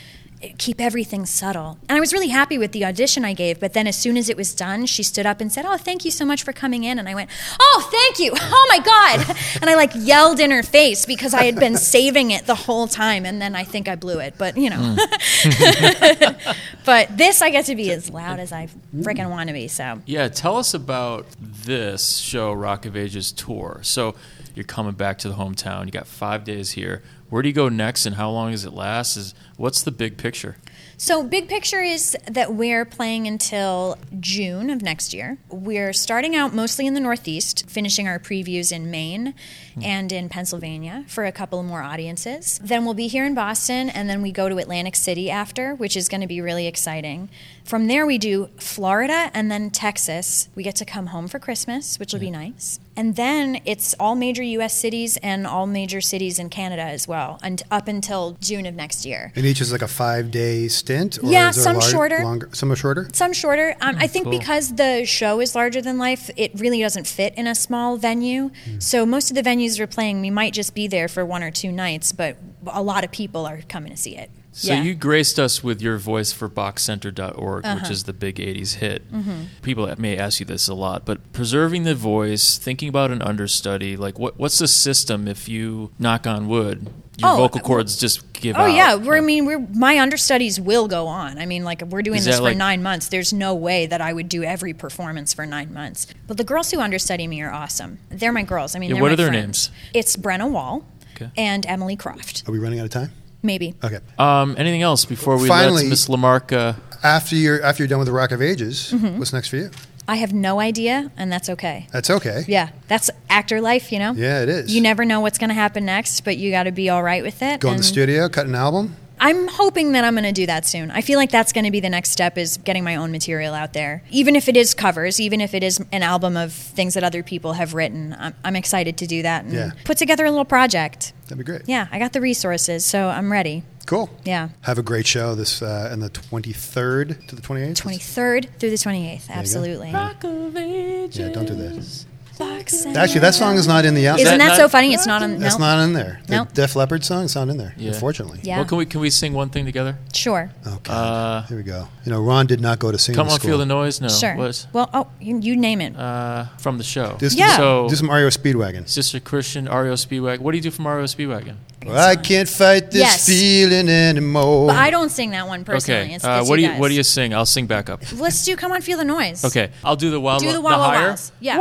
keep 0.58 0.80
everything 0.80 1.26
subtle. 1.26 1.78
And 1.90 1.98
I 1.98 2.00
was 2.00 2.14
really 2.14 2.28
happy 2.28 2.58
with 2.58 2.72
the 2.72 2.86
audition 2.86 3.26
I 3.26 3.34
gave, 3.34 3.60
but 3.60 3.74
then 3.74 3.88
as 3.88 3.96
soon 3.96 4.18
as 4.18 4.30
it 4.30 4.38
was 4.38 4.54
done, 4.54 4.86
she 4.86 5.04
stood 5.04 5.26
up 5.26 5.42
and 5.42 5.52
said, 5.52 5.66
"Oh, 5.68 5.78
thank 5.78 6.06
you 6.06 6.12
so 6.12 6.26
much 6.26 6.44
for 6.44 6.54
coming 6.54 6.84
in." 6.84 7.00
And 7.00 7.10
I 7.10 7.16
went, 7.16 7.30
"Oh, 7.60 7.90
thank 7.92 8.20
you. 8.20 8.34
Oh 8.58 8.68
my 8.70 8.80
god." 8.80 9.38
And 9.62 9.70
I 9.70 9.76
like 9.76 9.92
yelled 9.96 10.40
in 10.40 10.52
her 10.52 10.64
face 10.64 11.06
because 11.06 11.34
I 11.34 11.44
had 11.46 11.56
been 11.56 11.78
saving 11.78 12.32
it 12.32 12.46
the 12.46 12.56
whole 12.56 12.88
time 12.88 13.26
and 13.26 13.42
then 13.42 13.56
I 13.56 13.64
think 13.64 13.88
I 13.88 13.96
blew 13.96 14.20
it, 14.20 14.36
but 14.38 14.58
you 14.58 14.70
know. 14.70 14.96
Mm. 14.96 16.56
but 16.86 17.18
this 17.18 17.42
I 17.42 17.50
get 17.50 17.66
to 17.66 17.76
be 17.76 17.92
as 17.92 18.10
loud 18.10 18.40
as 18.40 18.52
I 18.52 18.68
freaking 18.96 19.30
want 19.30 19.48
to 19.48 19.54
be, 19.54 19.68
so. 19.68 20.02
Yeah, 20.06 20.28
tell 20.28 20.58
us 20.58 20.74
about 20.74 21.26
this 21.40 22.18
show, 22.18 22.54
Rock 22.54 22.86
of 22.86 22.96
Ages 22.96 23.32
tour. 23.32 23.80
So 23.82 24.16
you're 24.56 24.64
coming 24.64 24.94
back 24.94 25.18
to 25.20 25.30
the 25.30 25.36
hometown. 25.36 25.86
You 25.86 25.92
got 25.92 26.08
five 26.08 26.44
days 26.44 26.72
here. 26.72 27.04
Where 27.30 27.42
do 27.42 27.50
you 27.50 27.56
go 27.56 27.70
next, 27.70 28.06
and 28.06 28.16
how 28.16 28.30
long 28.30 28.52
does 28.52 28.66
it 28.66 28.74
last? 28.74 29.18
Is 29.18 29.34
what's 29.58 29.82
the 29.82 29.92
big 29.92 30.18
picture? 30.18 30.58
So, 30.98 31.24
big 31.24 31.50
picture 31.50 31.82
is 31.82 32.16
that 32.26 32.54
we're 32.54 32.86
playing 32.86 33.28
until 33.28 33.98
June 34.20 34.70
of 34.70 34.82
next 34.82 35.14
year. 35.14 35.38
We're 35.50 35.92
starting 35.92 36.36
out 36.36 36.54
mostly 36.54 36.88
in 36.88 36.94
the 36.94 37.00
Northeast, 37.02 37.68
finishing 37.68 38.08
our 38.08 38.20
previews 38.20 38.72
in 38.72 38.90
Maine 38.90 39.34
hmm. 39.74 39.84
and 39.84 40.12
in 40.12 40.30
Pennsylvania 40.30 41.04
for 41.08 41.26
a 41.26 41.32
couple 41.32 41.62
more 41.64 41.82
audiences. 41.82 42.60
Then 42.64 42.86
we'll 42.86 42.94
be 42.94 43.08
here 43.08 43.26
in 43.26 43.34
Boston, 43.34 43.90
and 43.90 44.10
then 44.10 44.22
we 44.22 44.32
go 44.32 44.48
to 44.48 44.58
Atlantic 44.58 44.96
City 44.96 45.30
after, 45.30 45.76
which 45.76 45.98
is 45.98 46.08
going 46.08 46.22
to 46.22 46.28
be 46.28 46.40
really 46.40 46.68
exciting. 46.68 47.30
From 47.66 47.88
there, 47.88 48.06
we 48.06 48.20
do 48.20 48.50
Florida 48.58 49.32
and 49.34 49.50
then 49.50 49.72
Texas. 49.72 50.50
We 50.54 50.62
get 50.62 50.76
to 50.76 50.86
come 50.86 51.08
home 51.08 51.28
for 51.28 51.40
Christmas, 51.40 51.98
which 51.98 52.14
will 52.14 52.20
be 52.20 52.30
nice. 52.30 52.80
And 52.96 53.16
then 53.16 53.60
it's 53.66 53.96
all 54.00 54.14
major 54.14 54.44
US 54.44 54.78
cities 54.78 55.18
and 55.18 55.48
all 55.48 55.66
major 55.66 56.00
cities 56.00 56.38
in 56.38 56.50
Canada 56.50 56.84
as 56.84 57.08
well, 57.08 57.40
and 57.42 57.64
up 57.72 57.88
until 57.88 58.38
June 58.40 58.68
of 58.68 58.76
next 58.76 59.04
year. 59.04 59.34
And 59.36 59.48
each 59.48 59.62
is 59.62 59.72
like 59.72 59.82
a 59.82 59.88
five 59.88 60.30
day 60.30 60.68
stint? 60.68 61.18
Or 61.24 61.32
Yeah, 61.32 61.50
some 61.50 61.78
lar- 61.78 61.90
shorter. 61.90 62.20
Longer, 62.24 62.50
some 62.54 62.72
are 62.72 62.76
shorter? 62.76 63.10
Some 63.14 63.34
shorter. 63.34 63.76
Um, 63.82 63.96
I 63.98 64.06
think 64.06 64.26
cool. 64.26 64.38
because 64.38 64.76
the 64.76 65.04
show 65.06 65.42
is 65.42 65.56
larger 65.56 65.82
than 65.82 65.98
life, 65.98 66.30
it 66.38 66.52
really 66.60 66.82
doesn't 66.82 67.08
fit 67.08 67.34
in 67.36 67.48
a 67.48 67.56
small 67.56 67.98
venue. 67.98 68.52
So 68.78 69.08
most 69.08 69.32
of 69.32 69.36
the 69.36 69.42
venues 69.42 69.80
we're 69.80 69.88
playing, 69.88 70.22
we 70.22 70.30
might 70.30 70.54
just 70.54 70.76
be 70.76 70.88
there 70.88 71.08
for 71.08 71.26
one 71.26 71.42
or 71.42 71.50
two 71.50 71.72
nights, 71.72 72.12
but 72.12 72.38
a 72.68 72.84
lot 72.84 73.04
of 73.04 73.12
people 73.12 73.48
are 73.48 73.62
coming 73.68 73.90
to 73.90 73.98
see 73.98 74.16
it. 74.16 74.30
So 74.58 74.74
yeah. 74.74 74.84
you 74.84 74.96
graced 74.96 75.38
us 75.38 75.62
with 75.62 75.82
your 75.82 75.98
voice 75.98 76.32
for 76.32 76.48
bochcenter.org, 76.48 77.66
Uh-huh. 77.66 77.76
which 77.82 77.92
is 77.92 78.06
the 78.06 78.14
big 78.14 78.38
80s 78.38 78.76
hit. 78.76 79.12
Mm-hmm. 79.12 79.42
People 79.62 79.94
may 79.98 80.18
ask 80.18 80.40
you 80.40 80.46
this 80.46 80.70
a 80.70 80.74
lot, 80.74 81.06
but 81.06 81.34
preserving 81.34 81.84
the 81.84 81.94
voice, 81.94 82.58
thinking 82.58 82.88
about 82.88 83.12
an 83.12 83.22
understudy, 83.22 83.98
like 83.98 84.18
what 84.18 84.40
what's 84.40 84.58
the 84.60 84.68
system 84.70 85.28
if 85.28 85.50
you 85.50 85.92
knock 86.00 86.26
on 86.26 86.48
wood, 86.48 86.88
your 87.18 87.32
Oh, 87.32 87.36
vocal 87.38 87.60
uh, 87.60 87.64
cords 87.64 87.98
just 87.98 88.32
give 88.32 88.56
up. 88.56 88.62
Oh 88.62 88.66
out? 88.66 88.74
yeah, 88.76 88.96
we're, 88.96 89.18
I 89.18 89.22
mean, 89.22 89.46
we're 89.46 89.60
my 89.60 90.00
understudies 90.00 90.58
will 90.58 90.88
go 90.88 91.08
on. 91.08 91.38
I 91.38 91.46
mean, 91.46 91.66
like 91.66 91.82
we're 91.82 92.02
doing 92.02 92.20
Is 92.20 92.26
this 92.26 92.38
for 92.38 92.44
like- 92.44 92.58
nine 92.58 92.82
months. 92.82 93.10
There's 93.10 93.34
no 93.34 93.54
way 93.56 93.88
that 93.88 94.00
I 94.00 94.14
would 94.14 94.30
do 94.30 94.44
every 94.44 94.74
performance 94.74 95.34
for 95.34 95.46
nine 95.46 95.74
months. 95.74 96.08
But 96.28 96.38
the 96.38 96.46
girls 96.46 96.72
who 96.72 96.80
understudy 96.80 97.28
me 97.28 97.42
are 97.42 97.52
awesome. 97.52 98.00
They're 98.10 98.32
my 98.32 98.44
girls. 98.44 98.74
I 98.74 98.80
mean, 98.80 98.90
Yeah, 98.90 98.96
they're 98.96 99.02
what 99.04 99.10
my 99.10 99.14
are 99.14 99.18
their 99.18 99.28
friends. 99.28 99.70
names? 99.70 99.72
It's 99.94 100.16
Brenna 100.16 100.50
Wall 100.50 100.86
Okay. 101.16 101.30
and 101.38 101.66
Emily 101.66 101.98
Croft. 101.98 102.44
Are 102.48 102.52
we 102.54 102.60
running 102.60 102.80
out 102.80 102.86
of 102.86 102.92
time? 102.92 103.12
Maybe. 103.46 103.76
Okay. 103.84 104.00
Um, 104.18 104.56
anything 104.58 104.82
else 104.82 105.06
before 105.06 105.38
we 105.38 105.48
Finally- 105.48 105.84
let 105.84 105.90
Miss 105.90 106.08
LaMark? 106.08 106.52
Uh, 106.52 106.74
After 107.04 107.36
you're 107.36 107.62
after 107.64 107.84
you're 107.84 107.88
done 107.88 108.00
with 108.00 108.08
the 108.08 108.14
Rock 108.14 108.32
of 108.32 108.42
Ages, 108.42 108.92
Mm-hmm. 108.94 109.20
what's 109.20 109.32
next 109.34 109.50
for 109.50 109.58
you? 109.58 109.70
I 110.08 110.18
have 110.18 110.34
no 110.34 110.60
idea, 110.60 111.12
and 111.18 111.32
that's 111.32 111.50
okay. 111.50 111.88
That's 111.92 112.10
okay. 112.12 112.44
Yeah, 112.48 112.70
that's 112.88 113.10
actor 113.30 113.60
life, 113.60 113.92
you 113.92 113.98
know. 114.00 114.14
Yeah, 114.14 114.42
it 114.44 114.50
is. 114.50 114.74
You 114.76 114.82
never 114.82 115.04
know 115.04 115.20
what's 115.20 115.38
going 115.40 115.50
to 115.50 115.56
happen 115.56 115.84
next, 115.86 116.22
but 116.22 116.38
you 116.38 116.52
got 116.52 116.64
to 116.64 116.72
be 116.72 116.90
all 116.90 117.02
right 117.02 117.24
with 117.24 117.42
it. 117.42 117.60
Go 117.60 117.72
in 117.72 117.78
the 117.78 117.84
studio, 117.84 118.30
cut 118.30 118.46
an 118.46 118.54
album. 118.54 118.96
I'm 119.20 119.48
hoping 119.48 119.94
that 119.94 120.04
I'm 120.04 120.14
going 120.14 120.24
to 120.26 120.32
do 120.32 120.46
that 120.46 120.66
soon. 120.66 120.92
I 120.92 121.02
feel 121.02 121.18
like 121.18 121.32
that's 121.32 121.54
going 121.54 121.66
to 121.66 121.72
be 121.72 121.80
the 121.80 121.90
next 121.90 122.10
step 122.12 122.38
is 122.38 122.58
getting 122.58 122.84
my 122.84 122.96
own 122.98 123.12
material 123.12 123.54
out 123.54 123.74
there. 123.74 124.04
Even 124.12 124.36
if 124.36 124.48
it 124.50 124.58
is 124.58 124.74
covers, 124.74 125.20
even 125.20 125.40
if 125.42 125.54
it 125.54 125.64
is 125.64 125.84
an 125.92 126.04
album 126.04 126.36
of 126.38 126.52
things 126.54 126.94
that 126.96 127.04
other 127.04 127.24
people 127.24 127.54
have 127.54 127.74
written, 127.74 128.16
I'm, 128.20 128.34
I'm 128.44 128.56
excited 128.56 128.98
to 128.98 129.08
do 129.08 129.22
that 129.22 129.46
and 129.46 129.54
Yeah. 129.54 129.72
put 129.86 129.98
together 129.98 130.26
a 130.26 130.30
little 130.32 130.46
project. 130.46 131.14
That'd 131.24 131.38
be 131.40 131.44
great. 131.44 131.62
Yeah, 131.66 131.88
I 131.92 132.00
got 132.00 132.14
the 132.14 132.22
resources, 132.22 132.84
so 132.86 133.08
I'm 133.10 133.32
ready. 133.32 133.64
Cool. 133.86 134.10
Yeah. 134.24 134.50
Have 134.62 134.78
a 134.80 134.84
great 134.84 135.06
show 135.08 135.36
this 135.36 135.62
uh, 135.62 135.90
on 135.92 136.00
the 136.00 136.10
23rd 136.10 137.28
to 137.28 137.36
the 137.36 137.42
28th. 137.42 137.82
23rd 137.82 138.50
through 138.60 138.70
the 138.72 138.76
28th. 138.78 139.30
Absolutely. 139.30 139.92
Yeah, 139.92 141.30
don't 141.30 141.46
do 141.48 141.56
that. 141.56 142.06
Box 142.38 142.86
Actually, 142.86 143.22
that 143.22 143.34
song 143.34 143.56
is 143.56 143.68
not 143.68 143.86
in 143.86 143.94
the 143.94 144.08
album. 144.08 144.26
Isn't 144.26 144.38
that 144.40 144.50
that, 144.50 144.58
so 144.58 144.68
funny? 144.68 144.94
It's 144.94 145.06
not 145.08 145.22
on. 145.24 145.40
That's 145.40 145.58
no? 145.58 145.66
not 145.66 145.84
in 145.84 145.94
there. 145.94 146.20
The 146.28 146.36
Nope. 146.38 146.54
Def 146.54 146.76
Leppard 146.76 147.04
song, 147.04 147.26
it's 147.26 147.36
not 147.36 147.48
in 147.50 147.58
there. 147.58 147.74
Yeah. 147.78 147.92
Unfortunately. 147.94 148.40
Yeah. 148.44 148.58
Well, 148.58 148.66
can 148.66 148.78
we 148.78 148.86
can 148.86 149.00
we 149.02 149.10
sing 149.10 149.34
one 149.34 149.50
thing 149.50 149.66
together? 149.66 149.98
Sure. 150.14 150.52
Okay. 150.66 150.92
Uh, 150.94 151.44
Here 151.44 151.58
we 151.58 151.64
go. 151.64 151.88
You 152.06 152.12
know, 152.12 152.22
Ron 152.22 152.46
did 152.48 152.62
not 152.62 152.80
go 152.80 152.92
to 152.92 152.98
singing 152.98 153.18
Come 153.18 153.28
on, 153.30 153.36
school. 153.40 153.50
feel 153.52 153.58
the 153.58 153.66
noise. 153.66 154.02
No, 154.02 154.08
Sure. 154.10 154.36
was 154.36 154.68
Well, 154.74 154.90
oh, 154.94 155.08
you, 155.20 155.40
you 155.40 155.56
name 155.56 155.82
it. 155.82 155.96
uh, 155.96 156.46
from 156.58 156.78
the 156.78 156.84
show. 156.84 157.16
Do 157.20 157.30
some, 157.30 157.40
Yeah. 157.40 157.58
So 157.58 157.88
do 157.90 157.96
some 157.96 158.08
Mario 158.08 158.30
Speedwagon. 158.30 158.88
Sister 158.88 159.20
Christian, 159.20 159.66
REO 159.66 159.94
Speedwagon. 159.94 160.40
What 160.40 160.52
do 160.52 160.58
you 160.58 160.64
do 160.64 160.72
from 160.72 160.88
REO 160.88 161.06
Speedwagon? 161.06 161.56
Well, 161.86 162.10
I 162.10 162.16
can't 162.16 162.50
fight 162.50 162.90
this 162.90 163.02
Yes. 163.02 163.28
feeling 163.28 163.88
anymore. 163.90 164.68
but 164.68 164.76
I 164.76 164.90
don't 164.90 165.10
sing 165.12 165.32
that 165.32 165.48
one 165.48 165.64
personally. 165.64 166.02
Okay. 166.02 166.14
It's, 166.16 166.26
Uh, 166.26 166.40
it's 166.42 166.50
what 166.50 166.56
do 166.56 166.64
you 166.64 166.70
guys. 166.70 166.80
What 166.80 166.88
do 166.88 166.96
you 166.96 167.04
sing? 167.04 167.34
I'll 167.36 167.46
sing 167.46 167.68
back 167.68 167.90
up. 167.92 168.02
Let's 168.18 168.44
do 168.44 168.56
"Come 168.56 168.72
On, 168.72 168.82
Feel 168.82 168.98
the 168.98 169.04
Noise." 169.06 169.46
Okay. 169.46 169.70
I'll 169.84 169.96
do 169.96 170.10
the 170.10 170.20
wild. 170.20 170.40
Do 170.42 170.48
the 170.48 170.54
the 170.54 170.62
wow 170.62 170.80
wow 170.80 170.86
higher. 170.90 171.10
wows. 171.10 171.32
Yeah. 171.40 171.60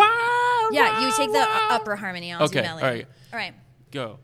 Yeah. 0.75 1.01
You 1.07 1.13
take 1.17 1.33
the 1.33 1.47
upper 1.71 1.97
harmony. 1.97 2.33
I'll 2.33 2.43
Okay, 2.45 2.61
do 2.61 2.67
melody. 2.67 2.85
all 2.87 2.91
right. 2.93 3.07
All 3.33 3.39
right. 3.39 3.55
Go. 3.91 4.19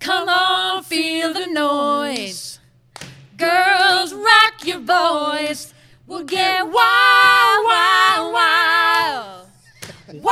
Come 0.00 0.28
on, 0.28 0.82
feel 0.82 1.32
the 1.34 1.46
noise. 1.46 2.58
Girls, 3.36 4.14
rock 4.14 4.64
your 4.64 4.78
voice. 4.80 5.72
We'll 6.06 6.24
get 6.24 6.62
wild, 6.64 7.64
wild, 7.66 8.32
wild. 8.32 9.46
Wild, 10.12 10.24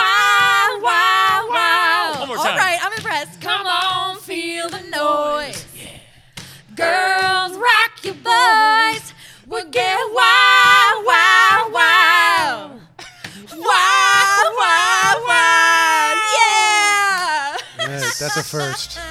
that's 18.35 18.53
a 18.53 18.57
first. 18.57 18.99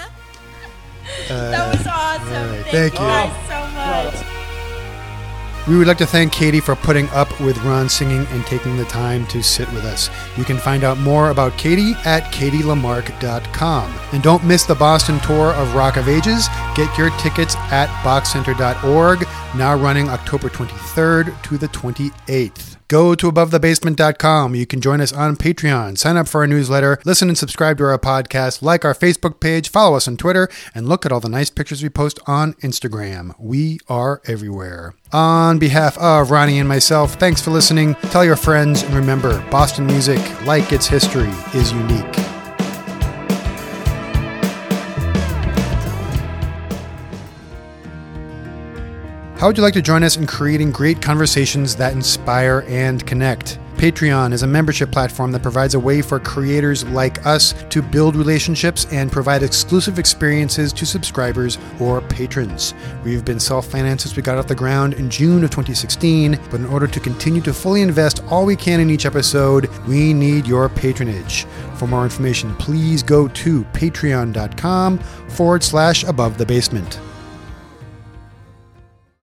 That 1.30 1.73
was 1.73 1.88
uh, 1.88 1.89
awesome. 1.89 2.27
all 2.27 2.47
right, 2.49 2.65
Thank, 2.65 2.93
thank 2.93 2.93
you 2.93 2.99
guys 2.99 3.47
so 3.47 4.19
much. 4.23 4.38
We 5.67 5.77
would 5.77 5.88
like 5.88 5.97
to 5.97 6.06
thank 6.06 6.32
Katie 6.32 6.62
for 6.62 6.75
putting 6.77 7.10
up 7.10 7.41
with 7.41 7.58
Ron 7.63 7.89
singing 7.89 8.25
and 8.27 8.45
taking 8.45 8.77
the 8.77 8.86
time 8.86 9.27
to 9.27 9.43
sit 9.43 9.69
with 9.73 9.84
us. 9.84 10.10
You 10.38 10.45
can 10.45 10.58
find 10.58 10.86
out 10.86 10.97
more 10.97 11.30
about 11.30 11.58
Katie 11.58 11.93
at 12.06 12.23
katielamark.com. 12.34 13.99
And 14.13 14.23
don't 14.23 14.45
miss 14.45 14.63
the 14.63 14.75
Boston 14.75 15.19
tour 15.19 15.51
of 15.53 15.75
Rock 15.75 15.97
of 15.97 16.08
Ages. 16.08 16.47
Get 16.73 16.97
your 16.97 17.10
tickets 17.19 17.58
at 17.58 17.89
bochcenter.org, 18.01 19.27
now 19.58 19.75
running 19.75 20.08
October 20.08 20.47
23rd 20.47 21.41
to 21.43 21.58
the 21.58 21.67
28th. 21.67 22.76
Go 22.88 23.15
to 23.15 23.32
abovethebasement.com. 23.32 24.56
You 24.56 24.65
can 24.65 24.80
join 24.80 25.02
us 25.02 25.12
on 25.12 25.36
Patreon, 25.36 25.97
sign 25.97 26.15
up 26.15 26.28
for 26.28 26.41
our 26.41 26.47
newsletter, 26.47 27.00
listen 27.04 27.28
and 27.28 27.38
subscribe 27.38 27.78
to 27.80 27.84
our 27.86 28.00
podcast, 28.00 28.62
like 28.62 28.86
our 28.86 28.93
Facebook 28.93 29.39
page, 29.39 29.69
follow 29.69 29.97
us 29.97 30.08
on 30.08 30.15
Twitter, 30.15 30.47
and 30.73 30.88
look 30.88 31.06
at 31.06 31.12
all 31.12 31.19
the 31.19 31.28
nice 31.28 31.50
pictures 31.50 31.84
we 31.84 31.89
post 31.89 32.19
on 32.28 32.54
Instagram. 32.56 33.34
We 33.39 33.80
are 33.89 34.21
everywhere. 34.26 34.93
On 35.12 35.60
behalf 35.60 35.97
of 35.97 36.32
Ronnie 36.32 36.60
and 36.60 36.69
myself, 36.69 37.15
thanks 37.15 37.41
for 37.41 37.52
listening. 37.52 37.95
Tell 38.12 38.23
your 38.23 38.36
friends, 38.36 38.84
and 38.84 38.93
remember 38.93 39.43
Boston 39.50 39.86
music, 39.86 40.19
like 40.45 40.71
its 40.71 40.88
history, 40.88 41.32
is 41.54 41.71
unique. 41.71 42.26
How 49.38 49.45
would 49.45 49.56
you 49.56 49.62
like 49.62 49.76
to 49.76 49.84
join 49.84 50.02
us 50.02 50.17
in 50.17 50.26
creating 50.26 50.71
great 50.71 51.00
conversations 51.00 51.76
that 51.76 51.93
inspire 51.93 52.65
and 52.67 53.06
connect? 53.06 53.60
Patreon 53.76 54.34
is 54.34 54.41
a 54.41 54.47
membership 54.47 54.91
platform 54.91 55.32
that 55.32 55.43
provides 55.43 55.76
a 55.76 55.80
way 55.80 56.02
for 56.02 56.19
creators 56.19 56.84
like 56.86 57.23
us 57.23 57.54
to 57.69 57.84
build 57.84 58.15
relationships 58.15 58.88
and 58.91 59.12
provide 59.12 59.43
exclusive 59.43 60.00
experiences 60.00 60.73
to 60.73 60.88
subscribers 60.88 61.60
or 61.80 62.02
patrons. 62.02 62.73
We've 63.04 63.23
been 63.23 63.39
self 63.39 63.67
financed 63.67 64.06
since 64.06 64.15
we 64.15 64.23
got 64.23 64.39
off 64.39 64.47
the 64.47 64.56
ground 64.56 64.95
in 64.95 65.08
June 65.08 65.43
of 65.43 65.52
2016, 65.52 66.39
but 66.50 66.60
in 66.60 66.65
order 66.65 66.88
to 66.88 67.00
continue 67.00 67.41
to 67.41 67.54
fully 67.54 67.84
invest 67.84 68.23
all 68.32 68.43
we 68.43 68.56
can 68.56 68.80
in 68.80 68.89
each 68.89 69.06
episode, 69.06 69.67
we 69.86 70.15
need 70.15 70.47
your 70.47 70.67
patronage. 70.67 71.45
For 71.76 71.86
more 71.86 72.06
information, 72.06 72.56
please 72.56 73.04
go 73.04 73.28
to 73.28 73.63
patreon.com 73.65 74.97
forward 74.97 75.63
slash 75.63 76.04
above 76.06 76.39
the 76.39 76.45
basement. 76.47 77.00